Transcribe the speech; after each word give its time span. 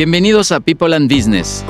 Bienvenidos 0.00 0.50
a 0.50 0.60
People 0.60 0.96
and 0.96 1.14
Business, 1.14 1.62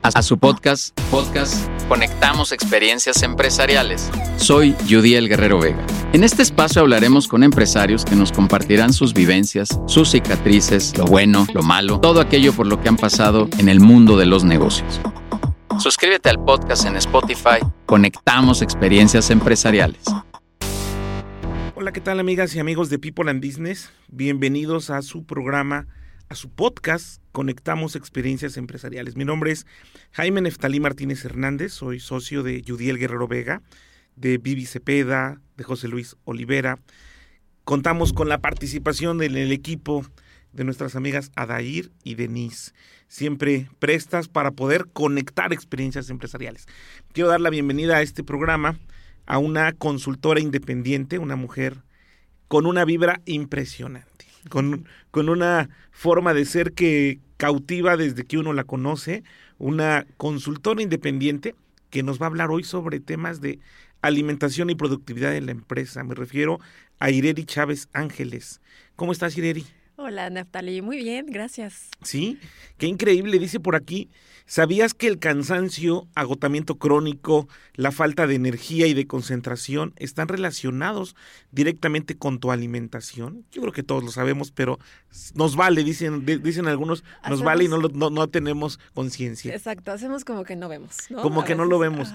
a 0.00 0.22
su 0.22 0.38
podcast, 0.38 0.96
podcast 1.10 1.68
Conectamos 1.88 2.52
Experiencias 2.52 3.24
Empresariales. 3.24 4.08
Soy 4.36 4.76
Judiel 4.88 5.28
Guerrero 5.28 5.58
Vega. 5.58 5.84
En 6.12 6.22
este 6.22 6.42
espacio 6.42 6.82
hablaremos 6.82 7.26
con 7.26 7.42
empresarios 7.42 8.04
que 8.04 8.14
nos 8.14 8.30
compartirán 8.30 8.92
sus 8.92 9.14
vivencias, 9.14 9.80
sus 9.88 10.12
cicatrices, 10.12 10.96
lo 10.96 11.06
bueno, 11.06 11.44
lo 11.54 11.62
malo, 11.64 11.98
todo 11.98 12.20
aquello 12.20 12.52
por 12.52 12.68
lo 12.68 12.80
que 12.80 12.88
han 12.88 12.96
pasado 12.96 13.48
en 13.58 13.68
el 13.68 13.80
mundo 13.80 14.16
de 14.16 14.26
los 14.26 14.44
negocios. 14.44 15.00
Suscríbete 15.80 16.28
al 16.28 16.38
podcast 16.44 16.86
en 16.86 16.94
Spotify. 16.94 17.58
Conectamos 17.86 18.62
Experiencias 18.62 19.28
Empresariales. 19.30 20.04
Hola, 21.74 21.90
¿qué 21.90 22.00
tal 22.00 22.20
amigas 22.20 22.54
y 22.54 22.60
amigos 22.60 22.90
de 22.90 23.00
People 23.00 23.28
and 23.28 23.44
Business? 23.44 23.90
Bienvenidos 24.06 24.90
a 24.90 25.02
su 25.02 25.24
programa 25.24 25.88
a 26.28 26.34
su 26.34 26.50
podcast 26.50 27.22
Conectamos 27.36 27.96
Experiencias 27.96 28.56
Empresariales. 28.56 29.14
Mi 29.14 29.26
nombre 29.26 29.50
es 29.50 29.66
Jaime 30.12 30.40
Neftalí 30.40 30.80
Martínez 30.80 31.22
Hernández, 31.22 31.74
soy 31.74 32.00
socio 32.00 32.42
de 32.42 32.62
Yudiel 32.62 32.96
Guerrero 32.96 33.28
Vega, 33.28 33.60
de 34.14 34.38
Vivi 34.38 34.64
Cepeda, 34.64 35.38
de 35.58 35.62
José 35.62 35.86
Luis 35.88 36.16
Olivera. 36.24 36.78
Contamos 37.64 38.14
con 38.14 38.30
la 38.30 38.38
participación 38.38 39.18
del 39.18 39.52
equipo 39.52 40.06
de 40.54 40.64
nuestras 40.64 40.96
amigas 40.96 41.30
Adair 41.36 41.92
y 42.02 42.14
Denise, 42.14 42.72
siempre 43.06 43.68
prestas 43.80 44.28
para 44.28 44.52
poder 44.52 44.86
conectar 44.94 45.52
experiencias 45.52 46.08
empresariales. 46.08 46.64
Quiero 47.12 47.28
dar 47.28 47.42
la 47.42 47.50
bienvenida 47.50 47.98
a 47.98 48.02
este 48.02 48.24
programa 48.24 48.78
a 49.26 49.36
una 49.36 49.72
consultora 49.72 50.40
independiente, 50.40 51.18
una 51.18 51.36
mujer 51.36 51.82
con 52.48 52.64
una 52.64 52.86
vibra 52.86 53.20
impresionante 53.26 54.16
con, 54.48 54.86
con 55.10 55.28
una 55.28 55.68
forma 55.90 56.34
de 56.34 56.44
ser 56.44 56.72
que 56.72 57.20
cautiva 57.36 57.96
desde 57.96 58.24
que 58.24 58.38
uno 58.38 58.52
la 58.52 58.64
conoce, 58.64 59.24
una 59.58 60.06
consultora 60.16 60.82
independiente 60.82 61.54
que 61.90 62.02
nos 62.02 62.20
va 62.20 62.26
a 62.26 62.28
hablar 62.28 62.50
hoy 62.50 62.64
sobre 62.64 63.00
temas 63.00 63.40
de 63.40 63.58
alimentación 64.02 64.70
y 64.70 64.74
productividad 64.74 65.30
de 65.30 65.40
la 65.40 65.52
empresa. 65.52 66.04
Me 66.04 66.14
refiero 66.14 66.60
a 66.98 67.10
Ireri 67.10 67.44
Chávez 67.44 67.88
Ángeles. 67.92 68.60
¿Cómo 68.96 69.12
estás, 69.12 69.36
Ireri? 69.36 69.66
Hola, 69.98 70.28
Naftali. 70.28 70.82
Muy 70.82 70.98
bien, 70.98 71.24
gracias. 71.26 71.88
Sí, 72.02 72.38
qué 72.76 72.86
increíble, 72.86 73.38
dice 73.38 73.60
por 73.60 73.76
aquí. 73.76 74.10
¿Sabías 74.44 74.94
que 74.94 75.08
el 75.08 75.18
cansancio, 75.18 76.06
agotamiento 76.14 76.76
crónico, 76.76 77.48
la 77.74 77.90
falta 77.90 78.28
de 78.28 78.36
energía 78.36 78.86
y 78.86 78.94
de 78.94 79.06
concentración 79.06 79.92
están 79.96 80.28
relacionados 80.28 81.16
directamente 81.50 82.16
con 82.16 82.38
tu 82.38 82.52
alimentación? 82.52 83.44
Yo 83.50 83.62
creo 83.62 83.72
que 83.72 83.82
todos 83.82 84.04
lo 84.04 84.12
sabemos, 84.12 84.52
pero 84.52 84.78
nos 85.34 85.56
vale, 85.56 85.82
dicen, 85.82 86.24
dicen 86.24 86.68
algunos, 86.68 87.02
nos 87.28 87.42
vale 87.42 87.64
y 87.64 87.68
no, 87.68 87.78
no, 87.78 88.10
no 88.10 88.28
tenemos 88.28 88.78
conciencia. 88.94 89.52
Exacto, 89.52 89.90
hacemos 89.90 90.24
como 90.24 90.44
que 90.44 90.54
no 90.54 90.68
vemos. 90.68 91.10
¿no? 91.10 91.22
Como 91.22 91.44
que 91.44 91.56
no 91.56 91.64
lo 91.64 91.80
vemos. 91.80 92.12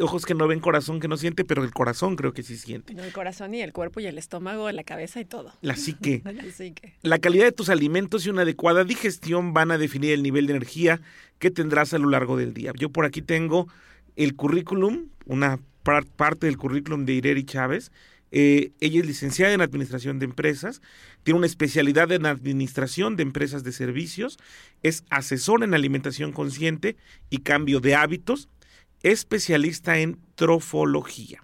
Ojos 0.00 0.24
que 0.24 0.34
no 0.34 0.48
ven, 0.48 0.60
corazón 0.60 0.98
que 0.98 1.08
no 1.08 1.18
siente, 1.18 1.44
pero 1.44 1.62
el 1.62 1.72
corazón 1.72 2.16
creo 2.16 2.32
que 2.32 2.42
sí 2.42 2.56
siente. 2.56 2.94
el 2.94 3.12
corazón 3.12 3.52
y 3.52 3.60
el 3.60 3.74
cuerpo 3.74 4.00
y 4.00 4.06
el 4.06 4.16
estómago, 4.16 4.70
la 4.72 4.84
cabeza 4.84 5.20
y 5.20 5.26
todo. 5.26 5.52
La 5.60 5.76
psique. 5.76 6.22
la 6.24 6.50
psique. 6.50 6.94
La 7.02 7.18
calidad 7.18 7.46
de 7.46 7.52
tus 7.52 7.70
alimentos 7.70 8.26
y 8.26 8.30
una 8.30 8.42
adecuada 8.42 8.84
digestión 8.84 9.54
van 9.54 9.70
a 9.70 9.78
definir 9.78 10.12
el 10.12 10.22
nivel 10.22 10.46
de 10.46 10.52
energía 10.52 11.00
que 11.38 11.50
tendrás 11.50 11.94
a 11.94 11.98
lo 11.98 12.10
largo 12.10 12.36
del 12.36 12.52
día. 12.52 12.72
Yo 12.76 12.90
por 12.90 13.06
aquí 13.06 13.22
tengo 13.22 13.68
el 14.16 14.36
currículum, 14.36 15.08
una 15.24 15.58
parte 15.82 16.44
del 16.44 16.58
currículum 16.58 17.06
de 17.06 17.14
Ireri 17.14 17.44
Chávez. 17.44 17.90
Eh, 18.32 18.72
ella 18.80 19.00
es 19.00 19.06
licenciada 19.06 19.54
en 19.54 19.62
Administración 19.62 20.18
de 20.18 20.26
Empresas, 20.26 20.82
tiene 21.22 21.38
una 21.38 21.46
especialidad 21.46 22.12
en 22.12 22.26
Administración 22.26 23.16
de 23.16 23.22
Empresas 23.22 23.64
de 23.64 23.72
Servicios, 23.72 24.38
es 24.82 25.02
asesor 25.08 25.64
en 25.64 25.72
alimentación 25.72 26.32
consciente 26.32 26.96
y 27.30 27.38
cambio 27.38 27.80
de 27.80 27.94
hábitos, 27.94 28.48
especialista 29.02 29.98
en 29.98 30.18
trofología, 30.34 31.42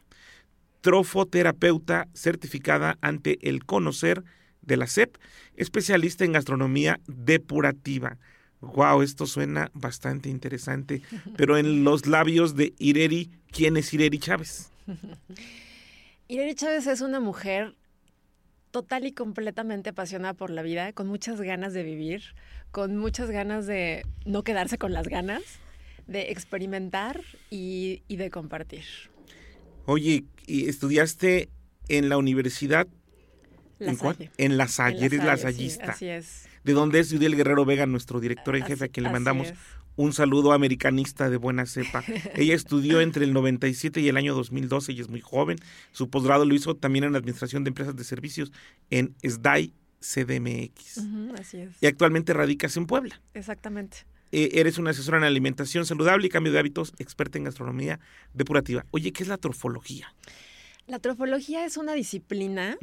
trofoterapeuta 0.83 2.09
certificada 2.12 2.99
ante 3.00 3.39
el 3.49 3.65
conocer 3.65 4.22
de 4.66 4.77
la 4.77 4.87
SEP, 4.87 5.16
especialista 5.56 6.25
en 6.25 6.32
gastronomía 6.32 7.00
depurativa. 7.06 8.19
Wow, 8.60 9.03
esto 9.03 9.27
suena 9.27 9.71
bastante 9.75 10.28
interesante, 10.28 11.03
pero 11.37 11.56
en 11.56 11.84
los 11.84 12.06
labios 12.06 12.56
de 12.56 12.75
Ireri, 12.78 13.31
¿quién 13.50 13.77
es 13.77 13.93
Ireri 13.94 14.19
Chávez? 14.19 14.71
Ireri 16.28 16.54
Chávez 16.54 16.87
es 16.87 17.00
una 17.00 17.21
mujer 17.21 17.75
total 18.71 19.06
y 19.06 19.12
completamente 19.12 19.91
apasionada 19.91 20.34
por 20.34 20.50
la 20.50 20.62
vida, 20.62 20.93
con 20.93 21.06
muchas 21.06 21.41
ganas 21.41 21.72
de 21.72 21.83
vivir, 21.83 22.22
con 22.72 22.97
muchas 22.97 23.31
ganas 23.31 23.66
de 23.66 24.04
no 24.27 24.43
quedarse 24.43 24.77
con 24.77 24.93
las 24.93 25.09
ganas 25.09 25.43
de 26.06 26.31
experimentar 26.31 27.22
y, 27.50 28.03
de 28.09 28.31
compartir. 28.31 28.84
Oye, 29.87 30.25
¿y 30.47 30.69
estudiaste 30.69 31.48
en 31.88 32.09
la 32.09 32.16
universidad? 32.16 32.87
La 33.78 33.91
¿En 33.91 33.97
Salle. 33.98 34.31
En 34.38 34.56
La 34.56 34.69
Salle, 34.69 35.04
eres 35.04 35.25
lasallista. 35.25 35.92
así 35.92 36.06
es. 36.06 36.48
De 36.64 36.72
dónde 36.72 36.98
es 36.98 37.12
Judiel 37.12 37.37
Guerrero 37.37 37.64
Vega, 37.64 37.87
nuestro 37.87 38.20
director 38.20 38.56
en 38.56 38.64
jefe, 38.64 38.87
a 38.87 38.88
quien 38.88 39.04
le 39.04 39.10
mandamos 39.10 39.53
un 39.97 40.12
saludo 40.12 40.53
americanista 40.53 41.31
de 41.31 41.37
buena 41.37 41.66
cepa. 41.66 42.04
Ella 42.34 42.54
estudió 42.54 43.00
entre 43.00 43.25
el 43.25 43.32
97 43.32 44.00
y 44.00 44.09
el 44.09 44.16
año 44.16 44.34
2012, 44.34 44.92
ella 44.92 45.03
es 45.03 45.09
muy 45.09 45.20
joven. 45.20 45.59
Su 45.92 46.10
posgrado 46.10 46.44
lo 46.44 46.54
hizo 46.54 46.76
también 46.76 47.04
en 47.04 47.16
Administración 47.16 47.65
de 47.65 47.69
Empresas 47.69 47.97
de 47.97 48.04
Servicios 48.04 48.53
en 48.91 49.15
SDAI 49.22 49.72
CDMX. 50.00 50.98
así 51.38 51.59
es. 51.59 51.70
Y 51.81 51.86
actualmente 51.86 52.32
radicas 52.32 52.76
en 52.76 52.86
Puebla. 52.86 53.20
Exactamente. 53.34 53.98
Eh, 54.32 54.50
eres 54.54 54.78
una 54.78 54.91
asesora 54.91 55.19
en 55.19 55.25
alimentación 55.25 55.86
saludable 55.86 56.26
y 56.26 56.31
cambio 56.31 56.53
de 56.53 56.59
hábitos, 56.59 56.92
experta 56.98 57.38
en 57.38 57.44
gastronomía 57.44 58.00
depurativa. 58.34 58.84
Oye, 58.91 59.12
¿qué 59.12 59.22
es 59.22 59.28
la 59.28 59.38
trofología? 59.38 60.15
La 60.86 60.98
trofología 61.00 61.64
es 61.64 61.76
una 61.76 61.94
disciplina 61.94 62.78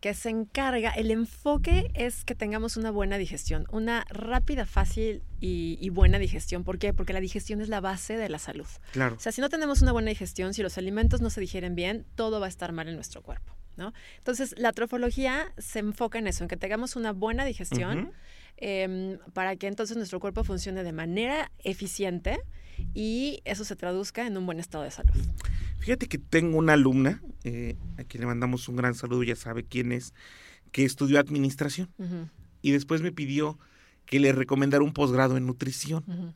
que 0.00 0.14
se 0.14 0.28
encarga, 0.28 0.90
el 0.90 1.10
enfoque 1.10 1.90
es 1.94 2.24
que 2.24 2.34
tengamos 2.34 2.76
una 2.76 2.90
buena 2.90 3.16
digestión, 3.16 3.66
una 3.70 4.04
rápida, 4.10 4.66
fácil 4.66 5.22
y, 5.40 5.88
buena 5.90 6.18
digestión. 6.18 6.62
¿Por 6.62 6.78
qué? 6.78 6.92
Porque 6.92 7.12
la 7.12 7.20
digestión 7.20 7.60
es 7.60 7.68
la 7.68 7.80
base 7.80 8.16
de 8.16 8.28
la 8.28 8.38
salud. 8.38 8.66
Claro. 8.92 9.16
O 9.16 9.20
sea, 9.20 9.32
si 9.32 9.40
no 9.40 9.48
tenemos 9.48 9.80
una 9.80 9.92
buena 9.92 10.10
digestión, 10.10 10.52
si 10.52 10.62
los 10.62 10.76
alimentos 10.76 11.20
no 11.20 11.30
se 11.30 11.40
digieren 11.40 11.74
bien, 11.74 12.04
todo 12.16 12.38
va 12.40 12.46
a 12.46 12.48
estar 12.48 12.72
mal 12.72 12.88
en 12.88 12.96
nuestro 12.96 13.22
cuerpo. 13.22 13.54
¿no? 13.76 13.94
Entonces, 14.18 14.54
la 14.58 14.72
trofología 14.72 15.52
se 15.56 15.78
enfoca 15.78 16.18
en 16.18 16.26
eso, 16.26 16.44
en 16.44 16.48
que 16.48 16.58
tengamos 16.58 16.96
una 16.96 17.12
buena 17.12 17.44
digestión. 17.44 18.12
Em, 18.58 19.18
para 19.32 19.56
que 19.56 19.66
entonces 19.66 19.96
nuestro 19.96 20.20
cuerpo 20.20 20.44
funcione 20.44 20.84
de 20.84 20.92
manera 20.92 21.50
eficiente 21.64 22.38
y 22.94 23.40
eso 23.44 23.64
se 23.64 23.74
traduzca 23.74 24.26
en 24.26 24.36
un 24.36 24.46
buen 24.46 24.60
estado 24.60 24.84
de 24.84 24.90
salud. 24.90 25.14
Fíjate 25.82 26.06
que 26.06 26.18
tengo 26.18 26.58
una 26.58 26.74
alumna, 26.74 27.20
eh, 27.42 27.76
a 27.98 28.04
quien 28.04 28.20
le 28.20 28.26
mandamos 28.28 28.68
un 28.68 28.76
gran 28.76 28.94
saludo, 28.94 29.24
ya 29.24 29.34
sabe 29.34 29.64
quién 29.64 29.90
es, 29.90 30.14
que 30.70 30.84
estudió 30.84 31.18
administración. 31.18 31.90
Y 32.62 32.70
después 32.70 33.02
me 33.02 33.10
pidió 33.10 33.58
que 34.06 34.20
le 34.20 34.30
recomendara 34.32 34.84
un 34.84 34.92
posgrado 34.92 35.36
en 35.36 35.46
nutrición. 35.46 36.34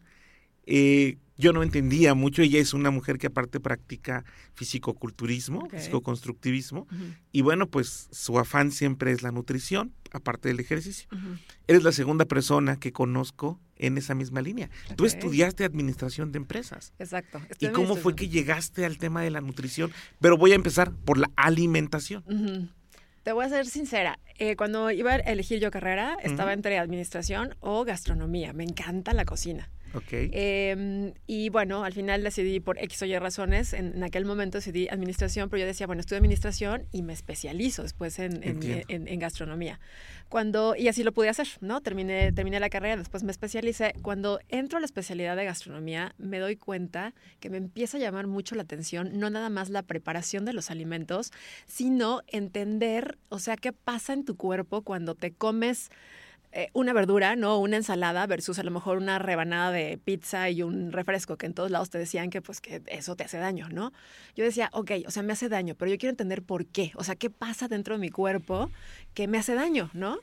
eh, 0.66 1.18
yo 1.38 1.52
no 1.52 1.62
entendía 1.62 2.14
mucho, 2.14 2.42
ella 2.42 2.58
es 2.58 2.74
una 2.74 2.90
mujer 2.90 3.18
que 3.18 3.28
aparte 3.28 3.60
practica 3.60 4.24
fisicoculturismo, 4.54 5.60
okay. 5.60 5.78
fisicoconstructivismo, 5.78 6.88
y 7.30 7.42
bueno, 7.42 7.68
pues 7.68 8.08
su 8.10 8.38
afán 8.38 8.72
siempre 8.72 9.12
es 9.12 9.22
la 9.22 9.32
nutrición, 9.32 9.92
aparte 10.16 10.48
del 10.48 10.60
ejercicio. 10.60 11.08
Eres 11.66 11.82
la 11.82 11.92
segunda 11.92 12.24
persona 12.24 12.78
que 12.78 12.92
conozco 12.92 13.60
en 13.76 13.98
esa 13.98 14.14
misma 14.14 14.40
línea. 14.40 14.70
Okay. 14.84 14.96
Tú 14.96 15.04
estudiaste 15.04 15.64
administración 15.64 16.32
de 16.32 16.38
empresas. 16.38 16.92
Exacto. 16.98 17.40
¿Y 17.58 17.68
cómo 17.68 17.96
fue 17.96 18.14
que 18.14 18.28
llegaste 18.28 18.84
al 18.84 18.98
tema 18.98 19.22
de 19.22 19.30
la 19.30 19.40
nutrición? 19.40 19.92
Pero 20.20 20.36
voy 20.36 20.52
a 20.52 20.54
empezar 20.54 20.92
por 20.92 21.18
la 21.18 21.30
alimentación. 21.36 22.72
Te 23.22 23.32
voy 23.32 23.44
a 23.44 23.48
ser 23.48 23.66
sincera. 23.66 24.18
Eh, 24.38 24.56
cuando 24.56 24.90
iba 24.90 25.12
a 25.12 25.16
elegir 25.16 25.58
yo 25.60 25.70
carrera, 25.70 26.16
estaba 26.22 26.52
entre 26.52 26.78
administración 26.78 27.56
o 27.60 27.84
gastronomía. 27.84 28.52
Me 28.52 28.64
encanta 28.64 29.12
la 29.14 29.24
cocina. 29.24 29.68
Okay. 29.96 30.30
Eh, 30.32 31.12
y 31.26 31.48
bueno, 31.48 31.84
al 31.84 31.92
final 31.92 32.22
decidí 32.22 32.60
por 32.60 32.78
X 32.78 33.02
o 33.02 33.06
Y 33.06 33.18
razones, 33.18 33.72
en, 33.72 33.94
en, 33.96 34.02
aquel 34.02 34.24
momento 34.24 34.58
decidí 34.58 34.88
administración, 34.88 35.48
pero 35.48 35.60
yo 35.60 35.66
decía, 35.66 35.86
bueno, 35.86 36.00
estudio 36.00 36.18
administración 36.18 36.86
y 36.92 37.02
me 37.02 37.12
especializo 37.12 37.82
después 37.82 38.18
en, 38.18 38.42
en, 38.42 38.86
en, 38.88 39.18
gastronomía. 39.18 39.80
Cuando, 40.28 40.74
y 40.76 40.88
así 40.88 41.02
lo 41.02 41.12
pude 41.12 41.28
hacer, 41.28 41.46
¿no? 41.60 41.80
Terminé, 41.80 42.32
terminé 42.32 42.60
la 42.60 42.68
carrera, 42.68 42.96
después 42.96 43.22
me 43.22 43.30
especialicé. 43.30 43.94
Cuando 44.02 44.40
entro 44.48 44.78
a 44.78 44.80
la 44.80 44.86
especialidad 44.86 45.36
de 45.36 45.44
gastronomía, 45.44 46.14
me 46.18 46.38
doy 46.38 46.56
cuenta 46.56 47.14
que 47.40 47.48
me 47.48 47.56
empieza 47.56 47.96
a 47.96 48.00
llamar 48.00 48.26
mucho 48.26 48.54
la 48.54 48.62
atención, 48.62 49.18
no 49.18 49.30
nada 49.30 49.50
más 49.50 49.70
la 49.70 49.82
preparación 49.82 50.44
de 50.44 50.52
los 50.52 50.70
alimentos, 50.70 51.32
sino 51.66 52.22
entender, 52.26 53.18
o 53.28 53.38
sea, 53.38 53.56
qué 53.56 53.72
pasa 53.72 54.12
en 54.12 54.24
tu 54.24 54.36
cuerpo 54.36 54.82
cuando 54.82 55.14
te 55.14 55.32
comes 55.32 55.90
eh, 56.58 56.70
una 56.72 56.94
verdura, 56.94 57.36
¿no? 57.36 57.58
Una 57.58 57.76
ensalada 57.76 58.26
versus 58.26 58.58
a 58.58 58.62
lo 58.62 58.70
mejor 58.70 58.96
una 58.96 59.18
rebanada 59.18 59.70
de 59.72 59.98
pizza 60.02 60.48
y 60.48 60.62
un 60.62 60.90
refresco 60.90 61.36
que 61.36 61.44
en 61.44 61.52
todos 61.52 61.70
lados 61.70 61.90
te 61.90 61.98
decían 61.98 62.30
que 62.30 62.40
pues 62.40 62.62
que 62.62 62.80
eso 62.86 63.14
te 63.14 63.24
hace 63.24 63.36
daño, 63.36 63.68
¿no? 63.68 63.92
Yo 64.34 64.42
decía, 64.42 64.70
ok, 64.72 64.92
o 65.06 65.10
sea, 65.10 65.22
me 65.22 65.34
hace 65.34 65.50
daño, 65.50 65.74
pero 65.74 65.90
yo 65.90 65.98
quiero 65.98 66.12
entender 66.12 66.42
por 66.42 66.64
qué, 66.64 66.92
o 66.94 67.04
sea, 67.04 67.14
qué 67.14 67.28
pasa 67.28 67.68
dentro 67.68 67.96
de 67.96 68.00
mi 68.00 68.08
cuerpo 68.08 68.70
que 69.12 69.28
me 69.28 69.36
hace 69.36 69.54
daño, 69.54 69.90
¿no? 69.92 70.18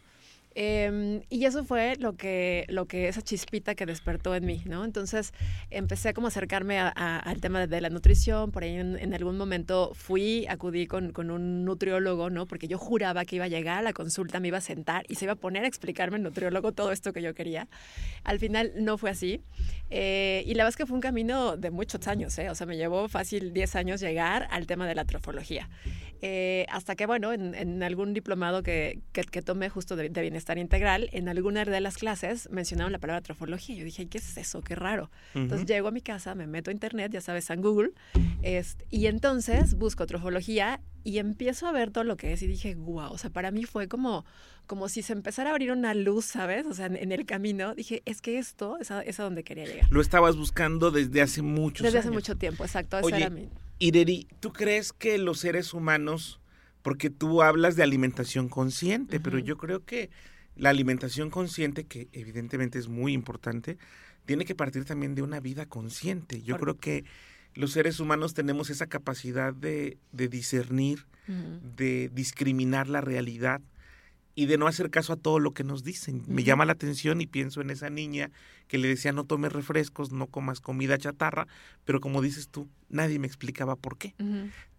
Em, 0.56 1.22
y 1.30 1.46
eso 1.46 1.64
fue 1.64 1.96
lo 1.98 2.16
que, 2.16 2.66
lo 2.70 2.86
que 2.86 3.08
esa 3.08 3.22
chispita 3.22 3.74
que 3.74 3.86
despertó 3.86 4.36
en 4.36 4.46
mí, 4.46 4.62
¿no? 4.66 4.86
Entonces 4.86 5.34
empecé 5.72 6.14
como 6.14 6.28
a 6.28 6.30
acercarme 6.30 6.80
al 6.80 7.42
tema 7.42 7.66
de, 7.66 7.82
la 7.82 7.90
nutrición, 7.90 8.52
por 8.52 8.64
ahí 8.64 8.76
en, 8.76 9.14
algún 9.14 9.38
momento 9.38 9.92
fui, 9.94 10.46
acudí 10.48 10.86
con, 10.86 11.12
con, 11.12 11.32
un 11.32 11.66
nutriólogo, 11.66 12.30
¿no? 12.30 12.46
Porque 12.46 12.68
yo 12.68 12.78
juraba 12.78 13.26
que 13.26 13.38
iba 13.38 13.46
a 13.46 13.48
llegar 13.48 13.80
a 13.80 13.82
la 13.82 13.94
consulta, 13.94 14.40
me 14.40 14.50
iba 14.50 14.60
a 14.60 14.62
sentar 14.62 15.06
y 15.10 15.16
se 15.16 15.26
iba 15.26 15.34
a 15.34 15.38
poner 15.38 15.64
a 15.64 15.68
explicarme 15.68 16.18
el 16.18 16.24
nutriólogo 16.24 16.72
todo 16.72 16.92
esto 16.92 17.14
que 17.14 17.22
yo 17.22 17.34
quería. 17.34 17.68
Al 18.24 18.40
final 18.40 18.74
no 18.78 18.98
fue 18.98 19.10
así. 19.10 19.42
Eh, 19.90 20.44
y 20.46 20.54
la 20.54 20.64
verdad 20.64 20.70
es 20.70 20.78
que 20.78 20.86
fue 20.86 20.96
un 20.96 21.02
camino 21.02 21.58
de 21.58 21.72
muchos 21.72 22.08
años, 22.08 22.38
¿eh? 22.38 22.50
O 22.50 22.56
sea, 22.56 22.68
me 22.68 22.78
llevó 22.78 23.08
fácil 23.10 23.54
10 23.54 23.76
años 23.76 24.02
llegar 24.02 24.48
al 24.52 24.68
tema 24.68 24.88
de 24.88 24.96
la 24.96 25.06
trofología. 25.06 25.70
Eh, 26.26 26.66
hasta 26.70 26.96
que, 26.96 27.06
bueno, 27.06 27.34
en, 27.34 27.84
algún 27.84 28.14
diplomado 28.14 28.64
que, 28.64 29.00
que, 29.12 29.42
tomé 29.42 29.68
justo 29.68 29.98
de, 29.98 30.08
bienestar 30.08 30.43
integral, 30.58 31.10
en 31.12 31.30
alguna 31.30 31.66
de 31.66 31.82
las 31.82 31.98
clases 31.98 32.50
mencionaron 32.52 32.92
la 32.92 33.00
palabra 33.00 33.22
trofología. 33.22 33.76
Yo 33.76 33.86
dije, 33.86 34.08
¿qué 34.08 34.18
es 34.18 34.38
eso? 34.38 34.62
Qué 34.62 34.76
raro. 34.76 35.10
Entonces 35.34 35.66
llego 35.68 35.88
a 35.88 35.92
mi 35.92 36.02
casa, 36.02 36.36
me 36.36 36.48
meto 36.48 36.70
a 36.70 36.74
internet, 36.74 37.12
ya 37.12 37.22
sabes, 37.22 37.50
en 37.50 37.62
Google, 37.62 37.92
y 38.90 39.06
entonces 39.08 39.76
busco 39.76 40.06
trofología 40.06 40.82
y 41.04 41.18
empiezo 41.18 41.68
a 41.68 41.72
ver 41.72 41.92
todo 41.92 42.04
lo 42.04 42.18
que 42.18 42.34
es 42.34 42.42
y 42.42 42.48
dije, 42.48 42.76
wow, 42.76 43.12
o 43.12 43.18
sea, 43.18 43.30
para 43.30 43.52
mí 43.52 43.66
fue 43.66 43.88
como, 43.88 44.26
como 44.68 44.88
si 44.90 45.02
se 45.02 45.14
empezara 45.14 45.50
a 45.50 45.54
abrir 45.54 45.72
una 45.72 45.94
luz, 45.94 46.26
¿sabes? 46.26 46.66
O 46.66 46.74
sea, 46.74 46.86
en, 46.86 47.12
el 47.12 47.26
camino 47.26 47.76
dije, 47.76 48.02
es 48.06 48.22
que 48.22 48.38
esto 48.38 48.78
es 48.80 48.92
a, 48.92 49.24
donde 49.24 49.44
quería 49.44 49.66
llegar. 49.66 49.92
Lo 49.92 50.02
estabas 50.02 50.38
buscando 50.38 50.92
desde 50.92 51.22
hace 51.22 51.42
mucho 51.42 51.84
Desde 51.84 52.00
hace 52.00 52.12
mucho 52.12 52.38
tiempo, 52.38 52.64
exacto. 52.64 53.00
Oye, 53.02 53.18
era 53.18 53.30
mi... 53.30 53.50
Ireri, 53.80 54.28
¿tú 54.40 54.54
crees 54.54 54.94
que 54.94 55.18
los 55.18 55.40
seres 55.40 55.74
humanos, 55.74 56.40
porque 56.82 57.10
tú 57.10 57.42
hablas 57.42 57.76
de 57.76 57.84
alimentación 57.84 58.48
consciente, 58.48 59.20
pero 59.20 59.40
yo 59.40 59.58
creo 59.58 59.84
que 59.84 60.10
la 60.56 60.70
alimentación 60.70 61.30
consciente, 61.30 61.86
que 61.86 62.08
evidentemente 62.12 62.80
es 62.80 62.88
muy 62.88 63.14
importante, 63.14 63.78
tiene 64.26 64.46
que 64.46 64.56
partir 64.56 64.86
también 64.86 65.16
de 65.16 65.22
una 65.22 65.40
vida 65.40 65.66
consciente. 65.66 66.42
Yo 66.42 66.58
creo 66.58 66.78
que 66.78 67.04
los 67.56 67.72
seres 67.72 68.00
humanos 68.00 68.34
tenemos 68.34 68.70
esa 68.70 68.88
capacidad 68.88 69.54
de, 69.54 69.98
de 70.12 70.28
discernir, 70.28 71.06
de 71.28 72.10
discriminar 72.14 72.88
la 72.88 73.02
realidad 73.02 73.62
y 74.36 74.48
de 74.48 74.58
no 74.58 74.68
hacer 74.68 74.90
caso 74.90 75.14
a 75.14 75.18
todo 75.18 75.40
lo 75.40 75.52
que 75.52 75.64
nos 75.64 75.84
dicen. 75.84 76.24
Me 76.28 76.44
llama 76.44 76.66
la 76.66 76.74
atención 76.74 77.22
y 77.22 77.28
pienso 77.28 77.62
en 77.62 77.70
esa 77.70 77.90
niña 77.90 78.32
que 78.68 78.78
le 78.78 78.88
decía 78.88 79.12
no 79.12 79.26
tomes 79.26 79.54
refrescos, 79.54 80.12
no 80.12 80.28
comas 80.28 80.60
comida 80.60 80.98
chatarra, 80.98 81.48
pero 81.86 82.00
como 82.00 82.22
dices 82.22 82.50
tú, 82.50 82.68
nadie 82.90 83.20
me 83.20 83.28
explicaba 83.28 83.76
por 83.76 83.98
qué. 83.98 84.16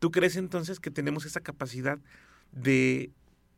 ¿Tú 0.01 0.11
crees 0.11 0.37
entonces 0.37 0.81
que 0.81 0.91
tenemos 0.91 1.25
esa 1.25 1.41
capacidad 1.41 1.99
de 2.53 3.11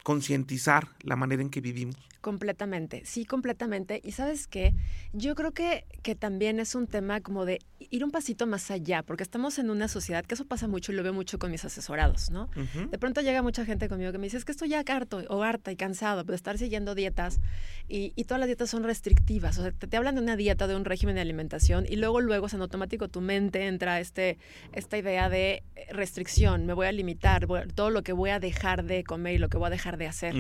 concientizar 0.06 0.90
la 1.02 1.16
manera 1.16 1.42
en 1.42 1.50
que 1.50 1.60
vivimos? 1.60 1.96
Completamente, 2.20 3.02
sí, 3.04 3.24
completamente. 3.24 4.00
Y 4.04 4.12
sabes 4.12 4.46
qué, 4.46 4.72
yo 5.12 5.34
creo 5.34 5.50
que, 5.50 5.84
que 6.02 6.14
también 6.14 6.60
es 6.60 6.76
un 6.76 6.86
tema 6.86 7.20
como 7.20 7.44
de 7.44 7.58
ir 7.90 8.04
un 8.04 8.10
pasito 8.10 8.46
más 8.46 8.70
allá, 8.70 9.02
porque 9.02 9.22
estamos 9.22 9.58
en 9.58 9.68
una 9.68 9.88
sociedad, 9.88 10.24
que 10.24 10.34
eso 10.34 10.44
pasa 10.44 10.68
mucho 10.68 10.92
y 10.92 10.94
lo 10.94 11.02
veo 11.02 11.12
mucho 11.12 11.38
con 11.38 11.50
mis 11.50 11.64
asesorados, 11.64 12.30
¿no? 12.30 12.48
De 12.90 12.98
pronto 12.98 13.20
llega 13.20 13.42
mucha 13.42 13.64
gente 13.64 13.88
conmigo 13.88 14.12
que 14.12 14.18
me 14.18 14.26
dice, 14.26 14.36
es 14.36 14.44
que 14.44 14.52
estoy 14.52 14.68
ya 14.68 14.84
harto 14.86 15.22
o 15.28 15.42
harta 15.42 15.72
y 15.72 15.76
cansado 15.76 16.22
de 16.24 16.34
estar 16.34 16.56
siguiendo 16.58 16.94
dietas 16.94 17.40
y, 17.88 18.12
y 18.16 18.24
todas 18.24 18.40
las 18.40 18.46
dietas 18.46 18.70
son 18.70 18.84
restrictivas, 18.84 19.58
o 19.58 19.62
sea, 19.62 19.72
te, 19.72 19.96
hablan 19.96 20.14
de 20.14 20.20
una 20.20 20.36
dieta, 20.36 20.66
de 20.66 20.76
un 20.76 20.84
régimen 20.84 21.16
de 21.16 21.20
alimentación 21.20 21.84
y 21.88 21.96
luego, 21.96 22.20
luego, 22.20 22.46
o 22.46 22.48
sea, 22.48 22.56
en 22.56 22.62
automático 22.62 23.08
tu 23.08 23.20
mente 23.20 23.66
entra 23.66 24.00
este, 24.00 24.38
esta 24.72 24.98
idea 24.98 25.28
de 25.28 25.62
restricción, 25.90 26.66
me 26.66 26.72
voy 26.72 26.86
a 26.86 26.92
limitar, 26.92 27.46
todo 27.74 27.90
lo 27.90 28.02
que 28.02 28.12
voy 28.12 28.30
a 28.30 28.40
dejar 28.40 28.84
de 28.84 29.04
comer 29.04 29.34
y 29.34 29.38
lo 29.38 29.48
que 29.48 29.58
voy 29.58 29.66
a 29.66 29.70
dejar 29.70 29.95
de 29.96 30.06
hacer. 30.06 30.34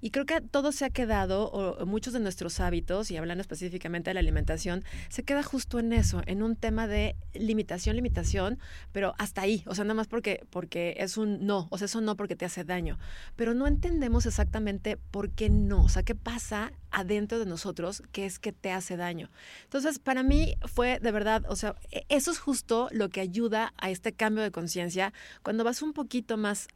Y 0.00 0.10
creo 0.10 0.26
que 0.26 0.40
todo 0.40 0.72
se 0.72 0.84
ha 0.84 0.90
quedado 0.90 1.50
o, 1.50 1.86
muchos 1.86 2.12
de 2.12 2.20
nuestros 2.20 2.60
hábitos, 2.60 3.10
y 3.10 3.16
hablando 3.16 3.42
específicamente 3.42 4.10
de 4.10 4.14
la 4.14 4.20
alimentación, 4.20 4.84
se 5.08 5.22
queda 5.22 5.42
justo 5.42 5.78
en 5.78 5.92
eso, 5.92 6.22
en 6.26 6.42
un 6.42 6.56
tema 6.56 6.86
de 6.86 7.16
limitación, 7.34 7.96
limitación, 7.96 8.58
pero 8.92 9.14
hasta 9.18 9.42
ahí, 9.42 9.62
o 9.66 9.74
sea, 9.74 9.84
nada 9.84 9.94
más 9.94 10.08
porque, 10.08 10.44
porque 10.50 10.96
es 10.98 11.16
un 11.16 11.46
no, 11.46 11.68
o 11.70 11.78
sea, 11.78 11.86
eso 11.86 12.00
no 12.00 12.16
porque 12.16 12.36
te 12.36 12.44
hace 12.44 12.64
daño, 12.64 12.98
pero 13.36 13.54
no 13.54 13.66
entendemos 13.66 14.26
exactamente 14.26 14.96
por 14.96 15.30
qué 15.30 15.50
no, 15.50 15.84
o 15.84 15.88
sea, 15.88 16.02
qué 16.02 16.14
pasa 16.14 16.72
adentro 16.92 17.38
de 17.38 17.46
nosotros 17.46 18.02
que 18.12 18.26
es 18.26 18.38
que 18.38 18.52
te 18.52 18.70
hace 18.70 18.96
daño. 18.96 19.30
Entonces, 19.64 19.98
para 19.98 20.22
mí 20.22 20.54
fue 20.66 21.00
de 21.00 21.10
verdad, 21.10 21.44
o 21.48 21.56
sea, 21.56 21.74
e, 21.90 22.04
eso 22.08 22.30
es 22.30 22.38
justo 22.38 22.88
lo 22.92 23.08
que 23.08 23.20
ayuda 23.20 23.72
a 23.78 23.90
este 23.90 24.12
cambio 24.12 24.42
de 24.42 24.50
conciencia 24.50 25.12
cuando 25.42 25.64
vas 25.64 25.82
un 25.82 25.92
poquito 25.92 26.36
más, 26.36 26.68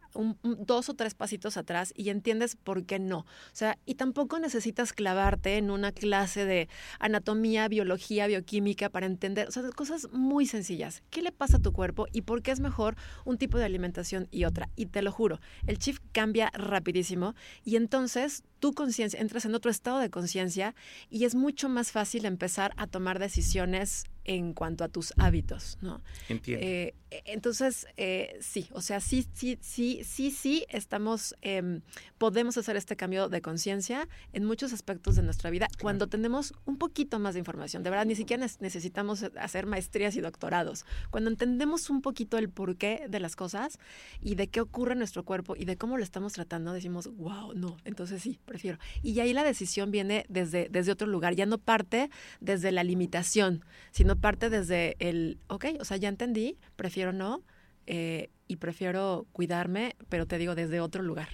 dos 0.43 0.89
o 0.89 0.95
tres 0.95 1.15
pasitos 1.15 1.57
atrás 1.57 1.93
y 1.95 2.09
entiendes 2.09 2.57
por 2.57 2.85
qué 2.85 2.99
no. 2.99 3.19
O 3.19 3.27
sea, 3.53 3.79
y 3.85 3.97
tampoco 3.97 4.39
necesitas 4.39 4.93
clavarte 4.93 5.59
en 5.59 5.71
una 5.71 5.93
clase 5.93 6.45
de 6.45 6.69
anatomía, 6.99 7.69
biología, 7.69 8.27
bioquímica 8.27 8.89
para 8.89 9.07
entender, 9.07 9.49
o 9.49 9.51
sea, 9.51 9.63
cosas 9.71 10.09
muy 10.13 10.47
sencillas. 10.47 11.03
¿Qué 11.11 11.23
le 11.23 11.33
pasa 11.33 11.59
a 11.59 11.63
tu 11.63 11.73
cuerpo 11.73 12.07
y 12.13 12.23
por 12.23 12.43
qué 12.43 12.51
es 12.51 12.61
mejor 12.61 12.97
un 13.25 13.39
tipo 13.39 13.59
de 13.59 13.65
alimentación 13.65 14.29
y 14.31 14.45
otra? 14.45 14.71
Y 14.77 14.87
te 14.87 15.03
lo 15.03 15.13
juro, 15.13 15.41
el 15.67 15.79
chip 15.79 15.99
cambia 16.13 16.51
rapidísimo 16.55 17.35
y 17.65 17.77
entonces 17.77 18.43
tu 18.59 18.73
conciencia, 18.73 19.21
entras 19.21 19.45
en 19.45 19.55
otro 19.55 19.71
estado 19.71 19.99
de 19.99 20.06
conciencia 20.11 20.75
y 21.11 21.25
es 21.25 21.35
mucho 21.35 21.69
más 21.69 21.93
fácil 21.93 22.25
empezar 22.25 22.73
a 22.76 22.87
tomar 22.87 23.19
decisiones 23.19 24.05
en 24.26 24.52
cuanto 24.52 24.84
a 24.84 24.88
tus 24.88 25.14
hábitos, 25.17 25.78
¿no? 25.81 26.02
Entiendo. 26.28 26.67
Eh, 26.67 26.94
e, 27.11 27.23
entonces, 27.26 27.87
eh, 27.96 28.37
sí, 28.40 28.69
o 28.73 28.82
sea, 28.82 29.00
sí, 29.00 29.26
sí, 29.32 29.58
sí, 29.61 30.02
sí, 30.05 30.31
sí, 30.31 30.67
estamos, 30.69 31.37
em, 31.43 31.81
podemos 32.19 32.58
hacer 32.58 32.76
este 32.76 32.96
cambio 32.96 33.28
de 33.28 33.40
conciencia 33.40 34.08
en 34.32 34.44
muchos 34.44 34.73
aspectos 34.73 35.14
de 35.14 35.23
nuestra 35.23 35.50
vida 35.50 35.69
cuando 35.81 36.08
tenemos 36.08 36.52
un 36.64 36.76
poquito 36.76 37.19
más 37.19 37.34
de 37.34 37.40
información. 37.40 37.84
De 37.84 37.90
verdad, 37.90 38.06
ni 38.06 38.17
siquiera 38.17 38.44
necesitamos 38.61 39.23
hacer 39.38 39.67
maestrías 39.67 40.17
y 40.17 40.20
doctorados. 40.20 40.84
Cuando 41.11 41.31
entendemos 41.31 41.88
un 41.88 42.02
poquito 42.02 42.37
el 42.37 42.49
porqué 42.50 43.06
de 43.08 43.20
las 43.20 43.37
cosas 43.37 43.79
y 44.20 44.34
de 44.34 44.49
qué 44.49 44.61
ocurre 44.61 44.93
en 44.93 44.99
nuestro 44.99 45.25
cuerpo 45.25 45.55
y 45.56 45.64
de 45.64 45.76
cómo 45.76 45.96
lo 45.96 46.02
estamos 46.02 46.32
tratando, 46.32 46.72
decimos, 46.72 47.08
wow, 47.17 47.55
no, 47.55 47.76
entonces 47.84 48.22
sí, 48.22 48.40
prefiero. 48.44 48.79
Y 49.02 49.19
ahí 49.20 49.32
la 49.32 49.44
decisión 49.44 49.93
viene 49.93 50.26
desde, 50.29 50.69
desde 50.69 50.90
otro 50.90 51.06
lugar, 51.06 51.34
ya 51.37 51.46
no 51.46 51.58
parte 51.58 52.11
desde 52.40 52.72
la 52.72 52.82
limitación, 52.82 53.64
sino 53.93 54.16
parte 54.17 54.51
desde 54.51 54.97
el, 54.99 55.39
ok, 55.49 55.67
o 55.81 55.85
sea, 55.85 55.97
ya 55.97 56.09
entendí, 56.09 56.59
prefiero 56.77 57.13
no, 57.13 57.43
eh, 57.87 58.31
y 58.49 58.57
prefiero 58.57 59.27
cuidarme, 59.33 59.97
pero 60.09 60.27
te 60.27 60.39
digo 60.39 60.55
desde 60.55 60.81
otro 60.81 61.03
lugar. 61.03 61.29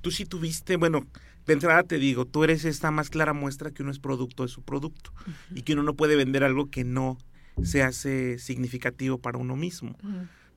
Tú 0.00 0.10
sí 0.10 0.26
tuviste, 0.26 0.76
bueno, 0.76 1.06
de 1.46 1.52
entrada 1.52 1.82
te 1.82 1.98
digo, 1.98 2.26
tú 2.26 2.44
eres 2.44 2.64
esta 2.64 2.90
más 2.90 3.10
clara 3.10 3.32
muestra 3.32 3.70
que 3.70 3.82
uno 3.82 3.90
es 3.90 3.98
producto 3.98 4.42
de 4.42 4.48
su 4.48 4.62
producto 4.62 5.12
y 5.54 5.62
que 5.62 5.74
uno 5.74 5.82
no 5.82 5.94
puede 5.94 6.16
vender 6.16 6.44
algo 6.44 6.70
que 6.70 6.84
no 6.84 7.18
se 7.62 7.82
hace 7.82 8.38
significativo 8.38 9.18
para 9.18 9.38
uno 9.38 9.56
mismo. 9.56 9.96